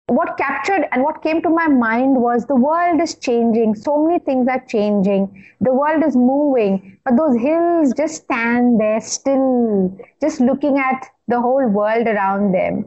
what 0.07 0.37
captured 0.37 0.87
and 0.91 1.03
what 1.03 1.23
came 1.23 1.41
to 1.41 1.49
my 1.49 1.67
mind 1.67 2.21
was 2.21 2.45
the 2.45 2.55
world 2.55 3.01
is 3.01 3.15
changing. 3.15 3.75
So 3.75 4.05
many 4.05 4.19
things 4.19 4.47
are 4.47 4.63
changing. 4.67 5.45
The 5.61 5.73
world 5.73 6.03
is 6.05 6.15
moving, 6.15 6.97
but 7.05 7.15
those 7.15 7.37
hills 7.37 7.93
just 7.95 8.23
stand 8.23 8.79
there 8.79 8.99
still, 8.99 9.97
just 10.21 10.41
looking 10.41 10.77
at 10.77 11.07
the 11.27 11.39
whole 11.39 11.65
world 11.67 12.07
around 12.07 12.53
them. 12.53 12.85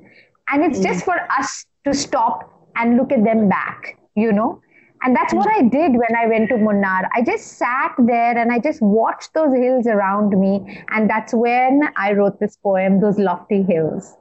And 0.49 0.63
it's 0.63 0.79
hmm. 0.79 0.85
just 0.85 1.05
for 1.05 1.19
us 1.37 1.67
to 1.85 1.95
stop 1.95 2.51
and 2.77 2.97
look 2.97 3.13
at 3.13 3.25
them 3.25 3.49
back, 3.49 3.99
you 4.15 4.33
know? 4.33 4.61
And 5.03 5.15
that's 5.17 5.33
what 5.35 5.47
I 5.49 5.63
did 5.63 5.93
when 5.93 6.17
I 6.17 6.27
went 6.27 6.49
to 6.51 6.57
Munnar. 6.57 7.09
I 7.15 7.23
just 7.23 7.59
sat 7.59 7.95
there 7.99 8.37
and 8.39 8.53
I 8.53 8.59
just 8.59 8.81
watched 8.83 9.35
those 9.35 9.55
hills 9.55 9.87
around 9.87 10.39
me. 10.39 10.83
And 10.91 11.09
that's 11.11 11.35
when 11.35 11.83
I 11.97 12.13
wrote 12.13 12.41
this 12.41 12.57
poem, 12.57 13.01
Those 13.01 13.19
Lofty 13.19 13.63
Hills. 13.63 14.17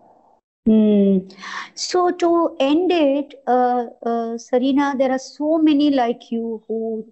Hmm. 0.65 1.19
So 1.75 2.11
to 2.11 2.55
end 2.59 2.91
it, 2.91 3.35
uh, 3.47 3.85
uh, 4.05 4.37
Sarina, 4.45 4.97
there 4.97 5.11
are 5.11 5.19
so 5.19 5.57
many 5.57 5.89
like 5.91 6.31
you 6.31 6.63
who 6.67 7.11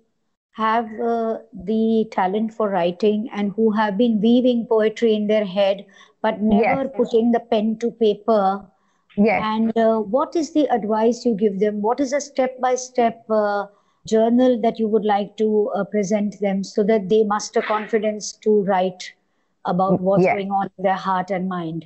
have 0.53 0.85
uh, 0.99 1.39
the 1.53 2.07
talent 2.11 2.53
for 2.53 2.69
writing 2.69 3.29
and 3.33 3.51
who 3.53 3.71
have 3.71 3.97
been 3.97 4.21
weaving 4.21 4.67
poetry 4.67 5.13
in 5.15 5.27
their 5.27 5.45
head, 5.45 5.85
but 6.21 6.41
never 6.41 6.87
Yes. 6.89 6.89
putting 6.89 7.31
the 7.31 7.39
pen 7.39 7.77
to 7.79 7.91
paper. 7.91 8.70
Yes. 9.17 9.47
And 9.53 9.75
uh, 9.77 9.99
what 9.99 10.35
is 10.35 10.53
the 10.53 10.67
advice 10.67 11.25
you 11.25 11.35
give 11.35 11.59
them? 11.59 11.81
What 11.81 11.99
is 11.99 12.13
a 12.13 12.21
step-by-step 12.21 13.25
uh, 13.29 13.67
journal 14.05 14.59
that 14.61 14.79
you 14.79 14.87
would 14.87 15.05
like 15.05 15.37
to 15.37 15.69
uh, 15.75 15.83
present 15.85 16.39
them 16.39 16.63
so 16.63 16.83
that 16.83 17.09
they 17.09 17.23
muster 17.23 17.61
confidence 17.61 18.31
to 18.43 18.63
write 18.63 19.13
about 19.65 20.01
what's 20.01 20.25
Yes. 20.25 20.27
going 20.27 20.51
on 20.51 20.69
in 20.77 20.83
their 20.83 20.95
heart 20.95 21.29
and 21.31 21.47
mind? 21.49 21.85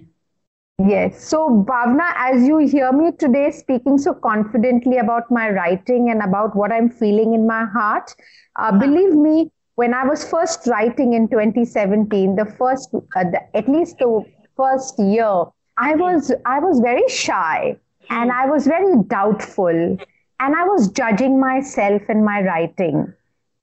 Yes. 0.77 1.23
So, 1.25 1.49
Bhavna, 1.67 2.11
as 2.15 2.45
you 2.47 2.57
hear 2.57 2.91
me 2.91 3.11
today 3.11 3.51
speaking 3.51 3.97
so 3.97 4.13
confidently 4.13 4.97
about 4.97 5.31
my 5.31 5.49
writing 5.49 6.09
and 6.09 6.21
about 6.21 6.55
what 6.55 6.71
I'm 6.71 6.89
feeling 6.89 7.33
in 7.33 7.47
my 7.47 7.65
heart, 7.65 8.13
uh, 8.57 8.77
believe 8.77 9.13
me, 9.13 9.51
when 9.75 9.93
I 9.93 10.05
was 10.05 10.29
first 10.29 10.67
writing 10.67 11.13
in 11.13 11.27
2017, 11.29 12.35
the 12.35 12.45
first, 12.45 12.89
uh, 12.93 13.23
the, 13.23 13.41
at 13.57 13.67
least 13.69 13.97
the 13.99 14.23
first 14.57 14.99
year, 14.99 15.45
I 15.77 15.93
hmm. 15.93 16.01
was 16.01 16.31
I 16.45 16.59
was 16.59 16.79
very 16.79 17.07
shy 17.07 17.77
and 18.09 18.31
hmm. 18.31 18.37
I 18.37 18.45
was 18.45 18.67
very 18.67 18.95
doubtful 19.07 19.97
and 20.39 20.55
I 20.55 20.63
was 20.63 20.89
judging 20.89 21.39
myself 21.39 22.01
in 22.09 22.23
my 22.23 22.41
writing. 22.41 23.13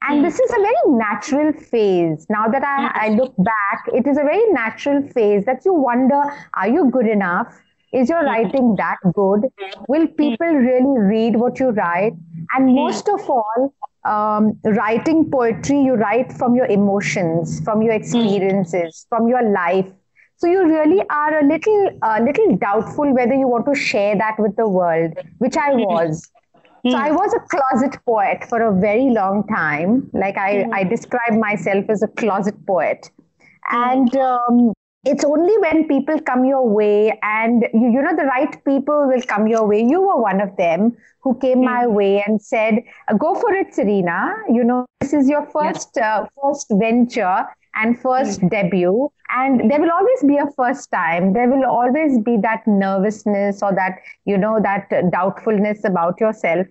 And 0.02 0.18
hmm. 0.18 0.24
this 0.24 0.38
is 0.40 0.50
a 0.50 0.60
very 0.60 0.84
natural 0.86 1.52
phase. 1.52 2.26
Now 2.28 2.48
that 2.48 2.64
I, 2.64 3.06
I 3.06 3.08
look 3.10 3.34
back, 3.38 3.84
it 3.92 4.06
is 4.06 4.16
a 4.16 4.22
very 4.22 4.44
natural 4.52 5.02
phase 5.08 5.44
that 5.44 5.64
you 5.64 5.74
wonder 5.74 6.22
are 6.54 6.68
you 6.68 6.90
good 6.90 7.06
enough? 7.06 7.54
Is 7.92 8.08
your 8.08 8.24
writing 8.24 8.74
that 8.76 8.96
good? 9.12 9.48
Will 9.86 10.06
people 10.06 10.46
really 10.46 10.98
read 10.98 11.36
what 11.36 11.60
you 11.60 11.68
write? 11.68 12.14
And 12.54 12.74
most 12.74 13.06
of 13.06 13.28
all, 13.28 13.74
um, 14.04 14.58
writing 14.64 15.30
poetry, 15.30 15.82
you 15.82 15.94
write 15.94 16.32
from 16.32 16.54
your 16.54 16.66
emotions, 16.66 17.60
from 17.60 17.82
your 17.82 17.92
experiences, 17.92 19.06
from 19.08 19.28
your 19.28 19.42
life. 19.42 19.92
So 20.42 20.48
you 20.48 20.64
really 20.66 21.00
are 21.08 21.38
a 21.38 21.46
little, 21.46 21.90
a 22.02 22.20
little 22.20 22.56
doubtful 22.56 23.14
whether 23.14 23.32
you 23.32 23.46
want 23.46 23.64
to 23.66 23.76
share 23.76 24.18
that 24.18 24.40
with 24.40 24.56
the 24.56 24.66
world, 24.68 25.12
which 25.38 25.56
I 25.56 25.70
mm-hmm. 25.70 25.84
was. 25.84 26.28
So 26.84 26.96
I 26.96 27.10
mm. 27.10 27.14
was 27.14 27.32
a 27.32 27.38
closet 27.48 27.96
poet 28.04 28.44
for 28.48 28.60
a 28.60 28.74
very 28.76 29.10
long 29.10 29.46
time. 29.46 30.10
Like 30.12 30.36
I, 30.36 30.54
mm-hmm. 30.54 30.74
I 30.74 30.82
describe 30.82 31.34
myself 31.38 31.84
as 31.88 32.02
a 32.02 32.08
closet 32.08 32.56
poet. 32.66 33.08
Mm. 33.72 33.92
And 33.92 34.16
um, 34.16 34.72
it's 35.04 35.22
only 35.24 35.56
when 35.58 35.86
people 35.86 36.20
come 36.20 36.44
your 36.44 36.68
way 36.68 37.16
and 37.22 37.64
you, 37.72 37.92
you 37.92 38.02
know 38.02 38.16
the 38.16 38.24
right 38.24 38.64
people 38.64 39.06
will 39.06 39.22
come 39.22 39.46
your 39.46 39.64
way. 39.64 39.80
You 39.84 40.00
were 40.00 40.20
one 40.20 40.40
of 40.40 40.56
them 40.56 40.96
who 41.20 41.38
came 41.38 41.58
mm. 41.58 41.66
my 41.66 41.86
way 41.86 42.20
and 42.26 42.42
said, 42.42 42.82
"Go 43.16 43.36
for 43.36 43.52
it, 43.54 43.72
Serena. 43.72 44.34
You 44.48 44.64
know 44.64 44.86
this 45.00 45.12
is 45.12 45.28
your 45.28 45.46
first 45.46 45.96
uh, 45.98 46.26
first 46.34 46.66
venture." 46.72 47.46
And 47.74 47.98
first 47.98 48.46
debut, 48.50 49.10
and 49.30 49.70
there 49.70 49.80
will 49.80 49.90
always 49.90 50.22
be 50.26 50.36
a 50.36 50.46
first 50.54 50.90
time. 50.92 51.32
There 51.32 51.48
will 51.48 51.64
always 51.64 52.18
be 52.20 52.36
that 52.42 52.66
nervousness 52.66 53.62
or 53.62 53.74
that, 53.74 53.98
you 54.26 54.36
know, 54.36 54.60
that 54.62 54.90
doubtfulness 55.10 55.84
about 55.84 56.20
yourself. 56.20 56.66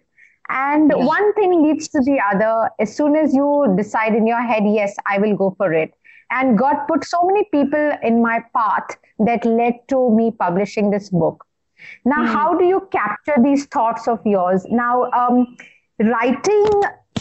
And 0.49 0.91
one 0.93 1.33
thing 1.33 1.63
leads 1.63 1.87
to 1.89 2.01
the 2.01 2.19
other. 2.31 2.69
As 2.79 2.95
soon 2.95 3.15
as 3.15 3.33
you 3.33 3.73
decide 3.77 4.13
in 4.13 4.27
your 4.27 4.41
head, 4.41 4.63
yes, 4.65 4.95
I 5.07 5.17
will 5.17 5.35
go 5.35 5.55
for 5.57 5.73
it. 5.73 5.91
And 6.29 6.57
God 6.57 6.75
put 6.87 7.03
so 7.03 7.25
many 7.25 7.45
people 7.51 7.91
in 8.03 8.21
my 8.21 8.43
path 8.55 8.95
that 9.19 9.43
led 9.45 9.75
to 9.89 10.09
me 10.11 10.31
publishing 10.31 10.91
this 10.91 11.09
book. 11.09 11.45
Now, 12.05 12.25
how 12.25 12.57
do 12.57 12.65
you 12.65 12.87
capture 12.91 13.35
these 13.41 13.65
thoughts 13.65 14.07
of 14.07 14.19
yours? 14.25 14.65
Now, 14.69 15.09
um, 15.11 15.57
writing 15.99 16.67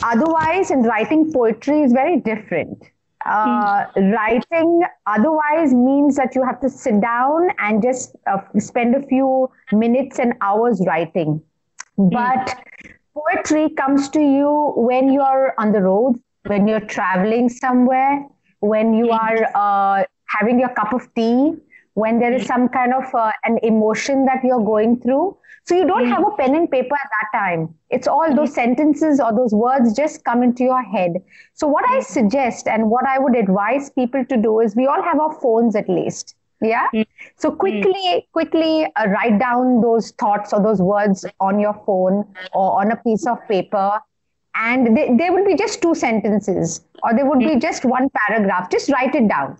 otherwise 0.03 0.71
and 0.71 0.85
writing 0.85 1.33
poetry 1.33 1.83
is 1.83 1.93
very 1.93 2.21
different. 2.21 2.83
Uh, 3.27 3.85
Writing 3.97 4.83
otherwise 5.07 5.75
means 5.75 6.17
that 6.17 6.35
you 6.35 6.43
have 6.45 6.61
to 6.61 6.71
sit 6.71 7.01
down 7.01 7.51
and 7.59 7.83
just 7.83 8.17
uh, 8.27 8.39
spend 8.59 8.95
a 8.95 9.03
few 9.07 9.51
minutes 9.73 10.19
and 10.19 10.35
hours 10.41 10.83
writing. 10.87 11.41
But 11.99 12.55
poetry 13.15 13.71
comes 13.71 14.09
to 14.11 14.21
you 14.21 14.73
when 14.77 15.13
you're 15.13 15.55
on 15.59 15.73
the 15.73 15.83
road, 15.83 16.19
when 16.47 16.67
you're 16.67 16.81
traveling 16.81 17.49
somewhere, 17.49 18.27
when 18.61 18.95
you 18.95 19.11
are 19.11 19.51
uh, 19.55 20.05
having 20.27 20.59
your 20.59 20.71
cup 20.71 20.93
of 20.95 21.13
tea, 21.15 21.55
when 21.95 22.19
there 22.19 22.33
is 22.33 22.47
some 22.47 22.69
kind 22.69 22.95
of 22.95 23.15
uh, 23.15 23.33
an 23.45 23.59
emotion 23.63 24.25
that 24.27 24.43
you're 24.45 24.65
going 24.65 24.99
through. 25.01 25.37
So 25.65 25.77
you 25.77 25.87
don't 25.87 26.05
hmm. 26.05 26.11
have 26.11 26.27
a 26.27 26.31
pen 26.37 26.55
and 26.55 26.71
paper 26.71 26.95
at 26.95 27.11
that 27.11 27.39
time. 27.39 27.75
It's 27.91 28.09
all 28.09 28.29
hmm. 28.29 28.35
those 28.35 28.55
sentences 28.55 29.21
or 29.21 29.33
those 29.33 29.53
words 29.53 29.95
just 29.95 30.25
come 30.25 30.43
into 30.43 30.65
your 30.65 30.83
head. 30.83 31.13
So 31.55 31.67
what 31.67 31.85
I 31.89 31.97
hmm. 31.97 32.03
suggest 32.03 32.67
and 32.67 32.91
what 32.91 33.07
I 33.07 33.19
would 33.19 33.37
advise 33.37 33.91
people 33.91 34.25
to 34.25 34.37
do 34.37 34.61
is 34.61 34.75
we 34.77 34.87
all 34.87 35.03
have 35.03 35.19
our 35.19 35.39
phones 35.41 35.77
at 35.77 35.89
least. 35.89 36.35
Yeah. 36.63 36.89
So 37.37 37.51
quickly, 37.51 38.29
quickly 38.33 38.87
uh, 38.97 39.07
write 39.09 39.39
down 39.39 39.81
those 39.81 40.11
thoughts 40.13 40.53
or 40.53 40.63
those 40.63 40.83
words 40.83 41.25
on 41.41 41.59
your 41.59 41.73
phone 41.87 42.27
or 42.53 42.81
on 42.81 42.91
a 42.91 42.97
piece 42.97 43.27
of 43.27 43.39
paper. 43.49 43.99
And 44.55 44.95
they, 44.95 45.15
they 45.17 45.31
will 45.31 45.47
be 45.47 45.55
just 45.55 45.81
two 45.81 45.95
sentences 45.95 46.83
or 47.03 47.15
they 47.15 47.23
would 47.23 47.39
be 47.39 47.57
just 47.57 47.87
one 47.87 48.11
paragraph. 48.27 48.71
Just 48.71 48.91
write 48.91 49.15
it 49.15 49.29
down 49.29 49.57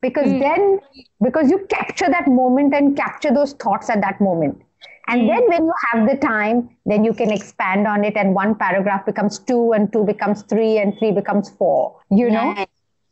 because 0.00 0.30
then 0.30 0.78
because 1.22 1.50
you 1.50 1.66
capture 1.68 2.06
that 2.08 2.28
moment 2.28 2.72
and 2.72 2.96
capture 2.96 3.34
those 3.34 3.52
thoughts 3.54 3.90
at 3.90 4.00
that 4.00 4.20
moment 4.20 4.62
and 5.08 5.28
then 5.28 5.42
when 5.48 5.64
you 5.64 5.74
have 5.90 6.08
the 6.08 6.16
time 6.16 6.68
then 6.86 7.04
you 7.04 7.12
can 7.12 7.30
expand 7.30 7.86
on 7.86 8.04
it 8.04 8.16
and 8.16 8.34
one 8.34 8.54
paragraph 8.54 9.04
becomes 9.06 9.38
two 9.38 9.72
and 9.72 9.92
two 9.92 10.04
becomes 10.04 10.42
three 10.42 10.78
and 10.78 10.98
three 10.98 11.12
becomes 11.12 11.50
four 11.50 11.98
you 12.10 12.30
know? 12.30 12.52
Nice. 12.52 12.66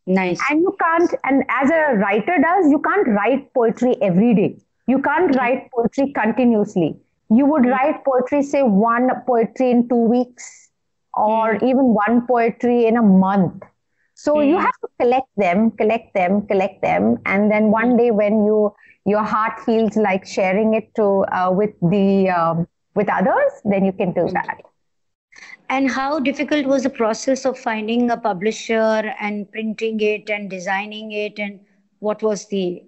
Nice. 0.06 0.40
and 0.48 0.60
you 0.60 0.76
can't 0.80 1.12
and 1.24 1.42
as 1.48 1.68
a 1.68 1.96
writer 1.96 2.36
does 2.40 2.70
you 2.70 2.78
can't 2.78 3.08
write 3.08 3.52
poetry 3.52 3.96
every 4.00 4.34
day. 4.34 4.56
You 4.86 5.02
can't 5.02 5.30
mm-hmm. 5.30 5.38
write 5.38 5.70
poetry 5.72 6.12
continuously. 6.12 6.96
You 7.28 7.44
would 7.46 7.62
mm-hmm. 7.62 7.72
write 7.72 8.04
poetry 8.04 8.44
say 8.44 8.62
one 8.62 9.10
poetry 9.26 9.72
in 9.72 9.88
two 9.88 9.96
weeks 9.96 10.70
or 11.14 11.54
mm-hmm. 11.54 11.66
even 11.66 11.84
one 11.94 12.24
poetry 12.26 12.86
in 12.86 12.96
a 12.96 13.02
month 13.02 13.64
so 14.16 14.40
you 14.40 14.58
have 14.58 14.78
to 14.84 14.88
collect 15.00 15.28
them 15.44 15.70
collect 15.82 16.14
them 16.14 16.46
collect 16.52 16.82
them 16.82 17.18
and 17.26 17.50
then 17.52 17.70
one 17.70 17.96
day 17.96 18.10
when 18.10 18.44
you 18.46 18.74
your 19.06 19.22
heart 19.22 19.60
feels 19.66 19.96
like 19.96 20.26
sharing 20.26 20.74
it 20.74 20.94
to 20.96 21.06
uh, 21.40 21.50
with 21.52 21.74
the 21.94 22.28
um, 22.30 22.66
with 22.94 23.08
others 23.10 23.52
then 23.64 23.84
you 23.84 23.92
can 23.92 24.12
do 24.12 24.28
that 24.40 24.58
And 25.68 25.90
how 25.90 26.20
difficult 26.20 26.66
was 26.66 26.82
the 26.84 26.90
process 26.90 27.44
of 27.44 27.58
finding 27.58 28.10
a 28.10 28.16
publisher 28.16 29.14
and 29.20 29.50
printing 29.50 30.00
it 30.00 30.30
and 30.30 30.50
designing 30.50 31.12
it? 31.12 31.38
And 31.38 31.60
what 32.00 32.22
was 32.22 32.46
the 32.48 32.82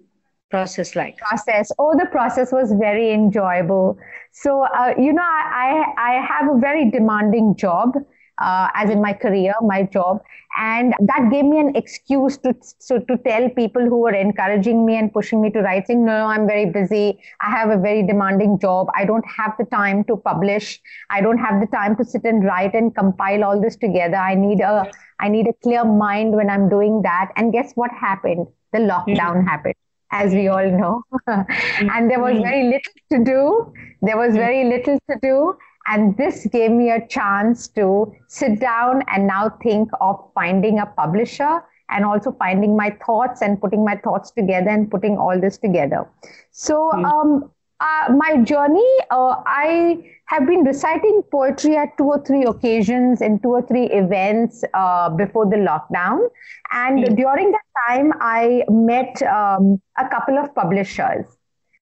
process 0.49 0.95
like? 0.95 1.17
Process. 1.17 1.71
Oh, 1.79 1.95
the 1.97 2.05
process 2.07 2.51
was 2.51 2.73
very 2.73 3.11
enjoyable. 3.11 3.97
So, 4.31 4.63
uh, 4.63 4.93
you 4.97 5.13
know, 5.13 5.23
I, 5.23 5.93
I, 5.97 6.11
I 6.11 6.25
have 6.25 6.55
a 6.55 6.59
very 6.59 6.89
demanding 6.89 7.55
job 7.55 7.93
uh, 8.39 8.69
as 8.73 8.89
in 8.89 9.01
my 9.01 9.13
career, 9.13 9.53
my 9.61 9.83
job. 9.83 10.21
And 10.57 10.93
that 10.99 11.29
gave 11.31 11.45
me 11.45 11.59
an 11.59 11.75
excuse 11.75 12.37
to, 12.39 12.55
so, 12.79 12.99
to 12.99 13.17
tell 13.17 13.49
people 13.49 13.81
who 13.81 13.99
were 13.99 14.13
encouraging 14.13 14.85
me 14.85 14.97
and 14.97 15.13
pushing 15.13 15.41
me 15.41 15.51
to 15.51 15.61
write, 15.61 15.87
saying, 15.87 16.03
no, 16.03 16.25
I'm 16.25 16.47
very 16.47 16.65
busy. 16.65 17.19
I 17.41 17.51
have 17.51 17.69
a 17.69 17.77
very 17.77 18.05
demanding 18.05 18.59
job. 18.59 18.87
I 18.95 19.05
don't 19.05 19.25
have 19.25 19.53
the 19.59 19.65
time 19.65 20.03
to 20.05 20.17
publish. 20.17 20.81
I 21.09 21.21
don't 21.21 21.37
have 21.37 21.61
the 21.61 21.67
time 21.67 21.95
to 21.97 22.03
sit 22.03 22.23
and 22.23 22.43
write 22.43 22.73
and 22.73 22.95
compile 22.95 23.43
all 23.43 23.61
this 23.61 23.75
together. 23.75 24.17
I 24.17 24.35
need 24.35 24.61
a, 24.61 24.89
I 25.19 25.29
need 25.29 25.47
a 25.47 25.53
clear 25.61 25.85
mind 25.85 26.35
when 26.35 26.49
I'm 26.49 26.67
doing 26.67 27.03
that. 27.03 27.31
And 27.35 27.53
guess 27.53 27.73
what 27.75 27.91
happened? 27.91 28.47
The 28.73 28.79
lockdown 28.79 29.37
mm-hmm. 29.37 29.47
happened 29.47 29.75
as 30.11 30.33
we 30.33 30.47
all 30.47 30.69
know. 30.69 31.03
and 31.27 32.09
there 32.09 32.19
was 32.19 32.33
mm-hmm. 32.33 32.43
very 32.43 32.63
little 32.63 32.93
to 33.11 33.23
do. 33.23 33.73
There 34.01 34.17
was 34.17 34.29
mm-hmm. 34.29 34.37
very 34.37 34.63
little 34.65 34.97
to 35.09 35.19
do. 35.21 35.57
And 35.89 36.15
this 36.17 36.45
gave 36.45 36.71
me 36.71 36.91
a 36.91 37.05
chance 37.07 37.67
to 37.69 38.13
sit 38.27 38.59
down 38.59 39.03
and 39.07 39.27
now 39.27 39.49
think 39.63 39.89
of 39.99 40.23
finding 40.35 40.79
a 40.79 40.85
publisher 40.85 41.63
and 41.89 42.05
also 42.05 42.31
finding 42.31 42.77
my 42.77 42.95
thoughts 43.05 43.41
and 43.41 43.59
putting 43.59 43.83
my 43.83 43.95
thoughts 43.95 44.29
together 44.31 44.69
and 44.69 44.89
putting 44.89 45.17
all 45.17 45.39
this 45.39 45.57
together. 45.57 46.07
So, 46.51 46.91
mm. 46.93 47.05
um, 47.05 47.51
uh, 47.79 48.13
my 48.13 48.37
journey, 48.43 48.91
uh, 49.09 49.41
I 49.45 50.03
have 50.25 50.45
been 50.45 50.63
reciting 50.63 51.23
poetry 51.31 51.77
at 51.77 51.97
two 51.97 52.03
or 52.03 52.23
three 52.23 52.43
occasions 52.43 53.21
in 53.21 53.39
two 53.39 53.49
or 53.49 53.61
three 53.61 53.85
events 53.85 54.63
uh, 54.73 55.09
before 55.09 55.45
the 55.45 55.55
lockdown. 55.55 56.27
And 56.71 57.05
mm. 57.05 57.15
during 57.15 57.51
that 57.51 57.61
time, 57.87 58.13
I 58.19 58.63
met 58.69 59.21
um, 59.23 59.81
a 59.97 60.07
couple 60.09 60.37
of 60.37 60.53
publishers. 60.53 61.25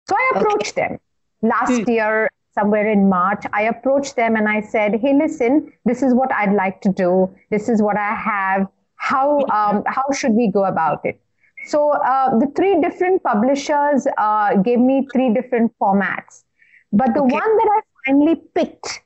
So 0.09 0.15
I 0.15 0.33
approached 0.37 0.79
okay. 0.79 0.89
them. 0.89 0.99
Last 1.43 1.73
mm. 1.73 1.89
year, 1.89 2.31
somewhere 2.59 2.91
in 2.91 3.09
March, 3.09 3.45
I 3.53 3.63
approached 3.63 4.17
them 4.17 4.37
and 4.37 4.49
I 4.49 4.61
said, 4.61 4.99
"Hey, 5.01 5.15
listen, 5.15 5.73
this 5.85 6.03
is 6.03 6.15
what 6.15 6.33
I'd 6.33 6.55
like 6.55 6.81
to 6.83 6.93
do. 6.93 7.31
This 7.51 7.69
is 7.69 7.83
what 7.83 7.97
I 7.97 8.15
have. 8.15 8.67
How 8.97 9.41
um, 9.59 9.83
how 9.87 10.05
should 10.13 10.33
we 10.33 10.51
go 10.51 10.65
about 10.65 11.05
it?" 11.05 11.21
So 11.67 11.91
uh, 11.93 12.39
the 12.39 12.47
three 12.57 12.81
different 12.81 13.23
publishers 13.23 14.07
uh, 14.19 14.57
gave 14.69 14.79
me 14.79 15.07
three 15.13 15.33
different 15.35 15.73
formats, 15.81 16.45
but 16.93 17.15
the 17.15 17.23
okay. 17.23 17.41
one 17.41 17.57
that 17.59 17.69
I 17.77 17.81
finally 18.07 18.37
picked 18.55 19.03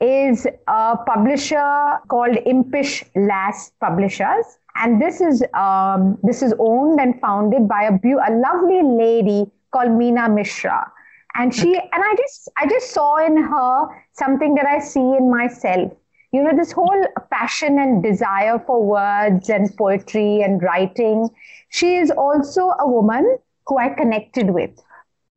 is 0.00 0.46
a 0.66 0.96
publisher 1.06 1.98
called 2.08 2.36
Impish 2.46 3.04
Lass 3.16 3.72
Publishers, 3.80 4.58
and 4.76 5.02
this 5.02 5.20
is 5.20 5.42
um, 5.54 6.18
this 6.22 6.42
is 6.42 6.54
owned 6.58 7.00
and 7.00 7.20
founded 7.20 7.66
by 7.66 7.82
a, 7.84 7.92
bu- 7.92 8.22
a 8.28 8.30
lovely 8.46 8.82
lady 8.82 9.50
called 9.72 9.90
Meena 9.90 10.32
Mishra 10.32 10.92
and 11.38 11.54
she 11.54 11.74
and 11.74 12.04
i 12.10 12.14
just 12.16 12.50
i 12.56 12.66
just 12.66 12.90
saw 12.90 13.16
in 13.24 13.36
her 13.36 14.04
something 14.12 14.54
that 14.54 14.66
i 14.66 14.78
see 14.78 15.08
in 15.20 15.30
myself 15.30 15.92
you 16.32 16.42
know 16.42 16.54
this 16.54 16.72
whole 16.72 17.04
passion 17.30 17.78
and 17.78 18.02
desire 18.02 18.58
for 18.66 18.82
words 18.84 19.48
and 19.48 19.74
poetry 19.76 20.42
and 20.42 20.62
writing 20.62 21.28
she 21.70 21.96
is 21.96 22.10
also 22.10 22.68
a 22.80 22.88
woman 22.88 23.38
who 23.66 23.78
i 23.78 23.88
connected 23.88 24.50
with 24.50 24.70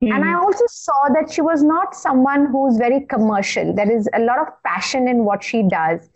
mm. 0.03 0.13
and 0.13 0.25
i 0.25 0.33
also 0.33 0.65
saw 0.67 1.01
that 1.13 1.31
she 1.31 1.41
was 1.41 1.63
not 1.63 1.95
someone 1.95 2.45
who's 2.51 2.77
very 2.77 3.01
commercial 3.15 3.73
there 3.73 3.91
is 3.97 4.09
a 4.13 4.19
lot 4.19 4.39
of 4.39 4.47
passion 4.63 5.07
in 5.07 5.23
what 5.23 5.43
she 5.43 5.63
does 5.63 6.09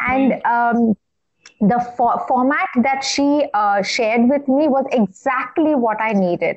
and 0.00 0.32
mm. 0.32 0.46
um, 0.46 0.94
the 1.60 1.78
fo- 1.96 2.18
format 2.26 2.68
that 2.82 3.02
she 3.04 3.44
uh, 3.52 3.82
shared 3.82 4.28
with 4.28 4.46
me 4.48 4.68
was 4.68 4.84
exactly 4.92 5.74
what 5.74 6.00
i 6.00 6.12
needed 6.12 6.56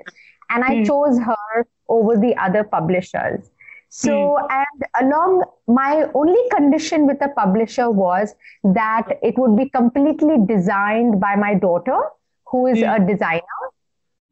and 0.50 0.64
i 0.64 0.76
mm. 0.76 0.86
chose 0.86 1.18
her 1.20 1.66
over 1.90 2.18
the 2.18 2.36
other 2.38 2.64
publishers. 2.64 3.50
So, 3.96 4.10
mm. 4.10 4.48
and 4.50 4.84
along 5.02 5.44
my 5.68 6.08
only 6.16 6.50
condition 6.50 7.06
with 7.06 7.20
the 7.20 7.30
publisher 7.38 7.92
was 7.92 8.34
that 8.64 9.20
it 9.22 9.38
would 9.38 9.56
be 9.56 9.70
completely 9.70 10.38
designed 10.48 11.20
by 11.22 11.36
my 11.36 11.54
daughter, 11.54 12.00
who 12.48 12.66
is 12.66 12.80
mm. 12.80 12.96
a 12.96 13.06
designer. 13.06 13.60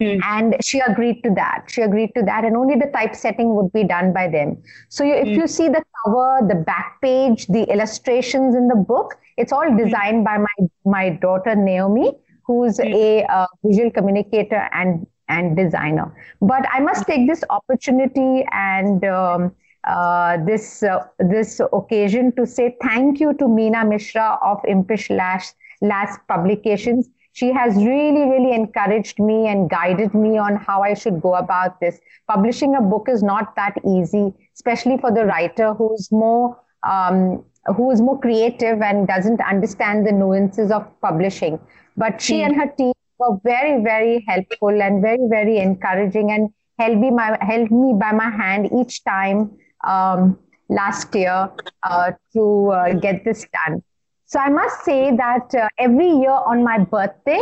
Mm. 0.01 0.19
And 0.23 0.55
she 0.65 0.79
agreed 0.79 1.21
to 1.25 1.29
that. 1.35 1.65
She 1.67 1.83
agreed 1.83 2.09
to 2.15 2.23
that, 2.23 2.43
and 2.43 2.57
only 2.57 2.73
the 2.73 2.89
typesetting 2.91 3.53
would 3.53 3.71
be 3.71 3.83
done 3.83 4.13
by 4.13 4.27
them. 4.29 4.57
So, 4.89 5.03
you, 5.03 5.13
if 5.13 5.27
hmm. 5.27 5.33
you 5.41 5.47
see 5.47 5.69
the 5.69 5.83
cover, 6.03 6.47
the 6.47 6.55
back 6.55 6.97
page, 7.03 7.45
the 7.45 7.71
illustrations 7.71 8.55
in 8.55 8.67
the 8.67 8.75
book, 8.75 9.13
it's 9.37 9.51
all 9.51 9.69
hmm. 9.69 9.77
designed 9.77 10.25
by 10.25 10.39
my 10.39 10.67
my 10.85 11.09
daughter 11.09 11.55
Naomi, 11.55 12.13
who's 12.47 12.77
hmm. 12.77 12.87
a 12.87 13.25
uh, 13.25 13.45
visual 13.63 13.91
communicator 13.91 14.67
and 14.73 15.05
and 15.31 15.55
designer. 15.55 16.13
But 16.41 16.65
I 16.71 16.79
must 16.79 17.07
take 17.07 17.27
this 17.27 17.43
opportunity 17.49 18.45
and 18.51 19.03
um, 19.05 19.55
uh, 19.83 20.37
this 20.45 20.83
uh, 20.83 20.99
this 21.19 21.59
occasion 21.73 22.31
to 22.35 22.45
say 22.45 22.75
thank 22.81 23.19
you 23.19 23.33
to 23.35 23.45
Meena 23.45 23.87
Mishra 23.87 24.37
of 24.43 24.61
Impish 24.67 25.09
Lass 25.09 26.17
Publications. 26.27 27.09
She 27.33 27.51
has 27.53 27.75
really, 27.75 28.23
really 28.29 28.53
encouraged 28.53 29.17
me 29.17 29.47
and 29.47 29.69
guided 29.69 30.13
me 30.13 30.37
on 30.37 30.57
how 30.57 30.81
I 30.83 30.93
should 30.93 31.21
go 31.21 31.35
about 31.35 31.79
this. 31.79 31.99
Publishing 32.27 32.75
a 32.75 32.81
book 32.81 33.07
is 33.09 33.23
not 33.23 33.55
that 33.55 33.77
easy, 33.87 34.33
especially 34.53 34.97
for 34.97 35.13
the 35.13 35.25
writer 35.25 35.73
who's 35.73 36.11
more 36.11 36.59
um, 36.83 37.43
who 37.77 37.91
is 37.91 38.01
more 38.01 38.19
creative 38.19 38.81
and 38.81 39.07
doesn't 39.07 39.39
understand 39.41 40.05
the 40.05 40.11
nuances 40.11 40.71
of 40.71 40.87
publishing. 41.01 41.59
But 41.95 42.21
she 42.21 42.39
mm. 42.39 42.47
and 42.47 42.55
her 42.55 42.67
team 42.67 42.93
were 43.21 43.37
very, 43.43 43.83
very 43.83 44.25
helpful 44.27 44.81
and 44.81 45.01
very, 45.01 45.27
very 45.29 45.57
encouraging 45.57 46.31
and 46.31 46.49
held 46.79 46.97
me, 46.97 47.11
my, 47.11 47.37
held 47.41 47.71
me 47.71 47.93
by 47.93 48.11
my 48.11 48.29
hand 48.29 48.69
each 48.79 49.03
time 49.03 49.51
um, 49.83 50.37
last 50.69 51.13
year 51.15 51.49
uh, 51.83 52.11
to 52.33 52.69
uh, 52.71 52.93
get 52.93 53.23
this 53.23 53.45
done. 53.53 53.83
So 54.25 54.39
I 54.39 54.49
must 54.49 54.83
say 54.83 55.15
that 55.15 55.53
uh, 55.53 55.67
every 55.77 56.09
year 56.09 56.31
on 56.31 56.63
my 56.63 56.77
birthday, 56.77 57.41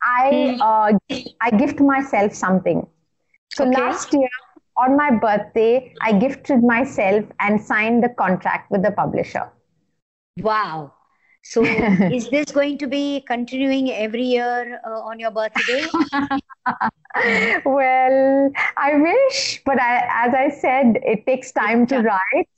I 0.00 0.54
hmm. 0.54 0.62
uh, 0.62 1.16
I 1.40 1.50
gift 1.50 1.80
myself 1.80 2.32
something. 2.32 2.86
So 3.52 3.66
okay. 3.66 3.80
last 3.80 4.12
year 4.12 4.28
on 4.76 4.96
my 4.96 5.10
birthday, 5.10 5.92
I 6.00 6.12
gifted 6.12 6.62
myself 6.62 7.24
and 7.40 7.60
signed 7.60 8.04
the 8.04 8.10
contract 8.10 8.70
with 8.70 8.82
the 8.82 8.92
publisher. 8.92 9.50
Wow. 10.40 10.92
So, 11.48 11.62
is 12.12 12.28
this 12.28 12.50
going 12.52 12.76
to 12.78 12.86
be 12.86 13.22
continuing 13.26 13.90
every 13.90 14.22
year 14.22 14.80
uh, 14.86 15.00
on 15.00 15.18
your 15.18 15.30
birthday? 15.30 15.82
well, 17.64 18.50
I 18.76 18.94
wish, 18.96 19.62
but 19.64 19.80
I, 19.80 20.26
as 20.26 20.34
I 20.34 20.50
said, 20.50 20.98
it 21.02 21.24
takes 21.24 21.50
time 21.52 21.86
to 21.86 22.00
write. 22.00 22.48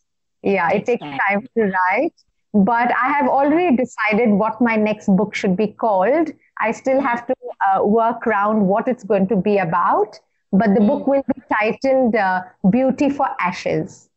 Yeah, 0.42 0.70
it 0.70 0.86
takes 0.86 1.02
time 1.02 1.46
to 1.56 1.62
write. 1.62 2.14
But 2.52 2.92
I 3.00 3.12
have 3.12 3.28
already 3.28 3.76
decided 3.76 4.30
what 4.30 4.60
my 4.60 4.74
next 4.74 5.06
book 5.06 5.36
should 5.36 5.56
be 5.56 5.68
called. 5.68 6.32
I 6.58 6.72
still 6.72 7.00
have 7.00 7.24
to 7.28 7.34
uh, 7.68 7.84
work 7.84 8.26
around 8.26 8.66
what 8.66 8.88
it's 8.88 9.04
going 9.04 9.28
to 9.28 9.36
be 9.36 9.58
about. 9.58 10.18
But 10.52 10.74
the 10.74 10.80
book 10.80 11.06
will 11.06 11.22
be 11.32 11.42
titled 11.48 12.16
uh, 12.16 12.42
Beauty 12.68 13.08
for 13.08 13.28
Ashes. 13.38 14.08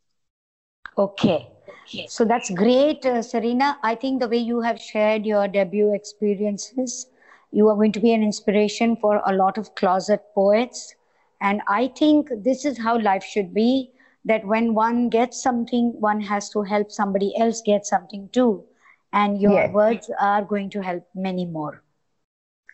Okay. 0.98 1.53
Yes. 1.90 2.14
So 2.14 2.26
that's 2.26 2.50
great, 2.50 3.06
uh, 3.06 3.22
Serena. 3.22 3.78
I 3.84 3.96
think 3.96 4.20
the 4.22 4.28
way 4.28 4.38
you 4.38 4.62
have 4.62 4.80
shared 4.80 5.26
your 5.26 5.48
debut 5.48 5.94
experiences, 5.94 7.08
you 7.52 7.68
are 7.70 7.76
going 7.76 7.92
to 7.94 8.00
be 8.00 8.14
an 8.14 8.24
inspiration 8.24 8.96
for 8.96 9.22
a 9.26 9.34
lot 9.34 9.58
of 9.58 9.76
closet 9.76 10.22
poets. 10.34 10.96
And 11.42 11.62
I 11.68 11.92
think 11.96 12.30
this 12.44 12.66
is 12.66 12.78
how 12.78 13.00
life 13.00 13.24
should 13.24 13.54
be 13.54 13.92
that 14.26 14.46
when 14.46 14.74
one 14.74 15.10
gets 15.10 15.42
something, 15.42 15.94
one 16.00 16.22
has 16.22 16.50
to 16.52 16.62
help 16.62 16.92
somebody 16.92 17.34
else 17.38 17.62
get 17.66 17.86
something 17.86 18.30
too. 18.32 18.64
And 19.12 19.40
your 19.42 19.54
yes. 19.54 19.74
words 19.74 20.12
are 20.20 20.44
going 20.44 20.70
to 20.72 20.82
help 20.82 21.08
many 21.14 21.46
more. 21.46 21.84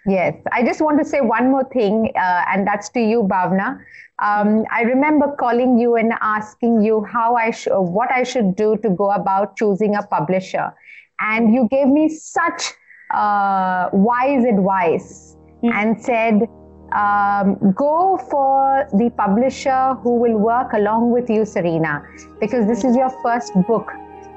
Yes, 0.05 0.35
I 0.53 0.63
just 0.63 0.81
want 0.81 0.99
to 0.99 1.05
say 1.05 1.19
one 1.19 1.51
more 1.51 1.67
thing, 1.73 2.11
uh, 2.15 2.43
and 2.47 2.65
that's 2.65 2.89
to 2.89 3.01
you, 3.01 3.23
Bhavna. 3.23 3.79
Um, 4.21 4.65
I 4.71 4.81
remember 4.81 5.33
calling 5.39 5.77
you 5.77 5.95
and 5.95 6.11
asking 6.21 6.81
you 6.81 7.03
how 7.05 7.35
I 7.35 7.51
sh- 7.51 7.69
what 7.71 8.11
I 8.11 8.23
should 8.23 8.55
do 8.55 8.75
to 8.77 8.89
go 8.89 9.11
about 9.11 9.55
choosing 9.55 9.95
a 9.95 10.03
publisher, 10.03 10.73
and 11.21 11.53
you 11.53 11.67
gave 11.71 11.87
me 11.87 12.09
such 12.09 12.73
uh, 13.13 13.89
wise 13.93 14.43
advice 14.43 15.37
mm-hmm. 15.63 15.71
and 15.71 16.01
said, 16.01 16.49
um, 16.91 17.73
"Go 17.73 18.17
for 18.29 18.87
the 18.93 19.09
publisher 19.17 19.95
who 20.03 20.15
will 20.15 20.37
work 20.37 20.73
along 20.73 21.11
with 21.11 21.29
you, 21.29 21.45
Serena, 21.45 22.03
because 22.41 22.67
this 22.67 22.83
is 22.83 22.97
your 22.97 23.11
first 23.23 23.53
book, 23.67 23.89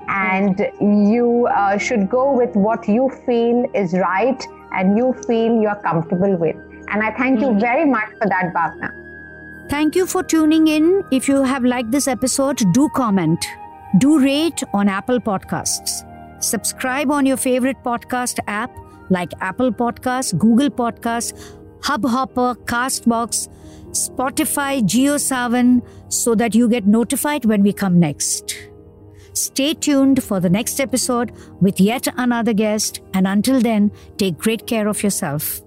and 0.07 0.61
you 0.81 1.49
uh, 1.53 1.77
should 1.77 2.09
go 2.09 2.33
with 2.33 2.55
what 2.55 2.89
you 2.89 3.11
feel 3.27 3.67
is 3.75 3.95
right." 3.95 4.47
and 4.75 4.97
you 4.97 5.13
feel 5.27 5.61
you're 5.61 5.83
comfortable 5.83 6.35
with. 6.37 6.57
And 6.89 7.03
I 7.03 7.11
thank 7.13 7.41
you 7.41 7.53
hmm. 7.53 7.59
very 7.59 7.85
much 7.85 8.09
for 8.19 8.27
that, 8.27 8.55
Bhavna. 8.55 9.02
Thank 9.69 9.97
you 9.97 10.07
for 10.07 10.23
tuning 10.23 10.69
in. 10.69 11.05
If 11.11 11.29
you 11.29 11.43
have 11.43 11.65
liked 11.65 11.91
this 11.91 12.07
episode, 12.09 12.63
do 12.73 12.89
comment, 12.95 13.45
do 13.99 14.19
rate 14.19 14.63
on 14.75 14.89
Apple 14.89 15.21
Podcasts, 15.21 16.05
subscribe 16.43 17.11
on 17.11 17.25
your 17.27 17.37
favorite 17.37 17.83
podcast 17.85 18.39
app 18.47 18.71
like 19.11 19.33
Apple 19.41 19.73
Podcasts, 19.73 20.37
Google 20.37 20.71
Podcasts, 20.71 21.33
Hubhopper, 21.81 22.57
Castbox. 22.65 23.49
Spotify, 23.93 24.81
JioSaavn, 24.83 25.83
so 26.09 26.35
that 26.35 26.55
you 26.55 26.67
get 26.67 26.87
notified 26.87 27.45
when 27.45 27.63
we 27.63 27.75
come 27.75 28.01
next. 28.01 28.57
Stay 29.35 29.75
tuned 29.75 30.23
for 30.23 30.41
the 30.41 30.49
next 30.49 30.81
episode 30.81 31.33
with 31.61 31.79
yet 31.79 32.09
another 32.17 32.55
guest, 32.55 33.03
and 33.13 33.27
until 33.27 33.61
then, 33.61 33.93
take 34.17 34.39
great 34.39 34.67
care 34.67 34.89
of 34.89 35.03
yourself. 35.03 35.61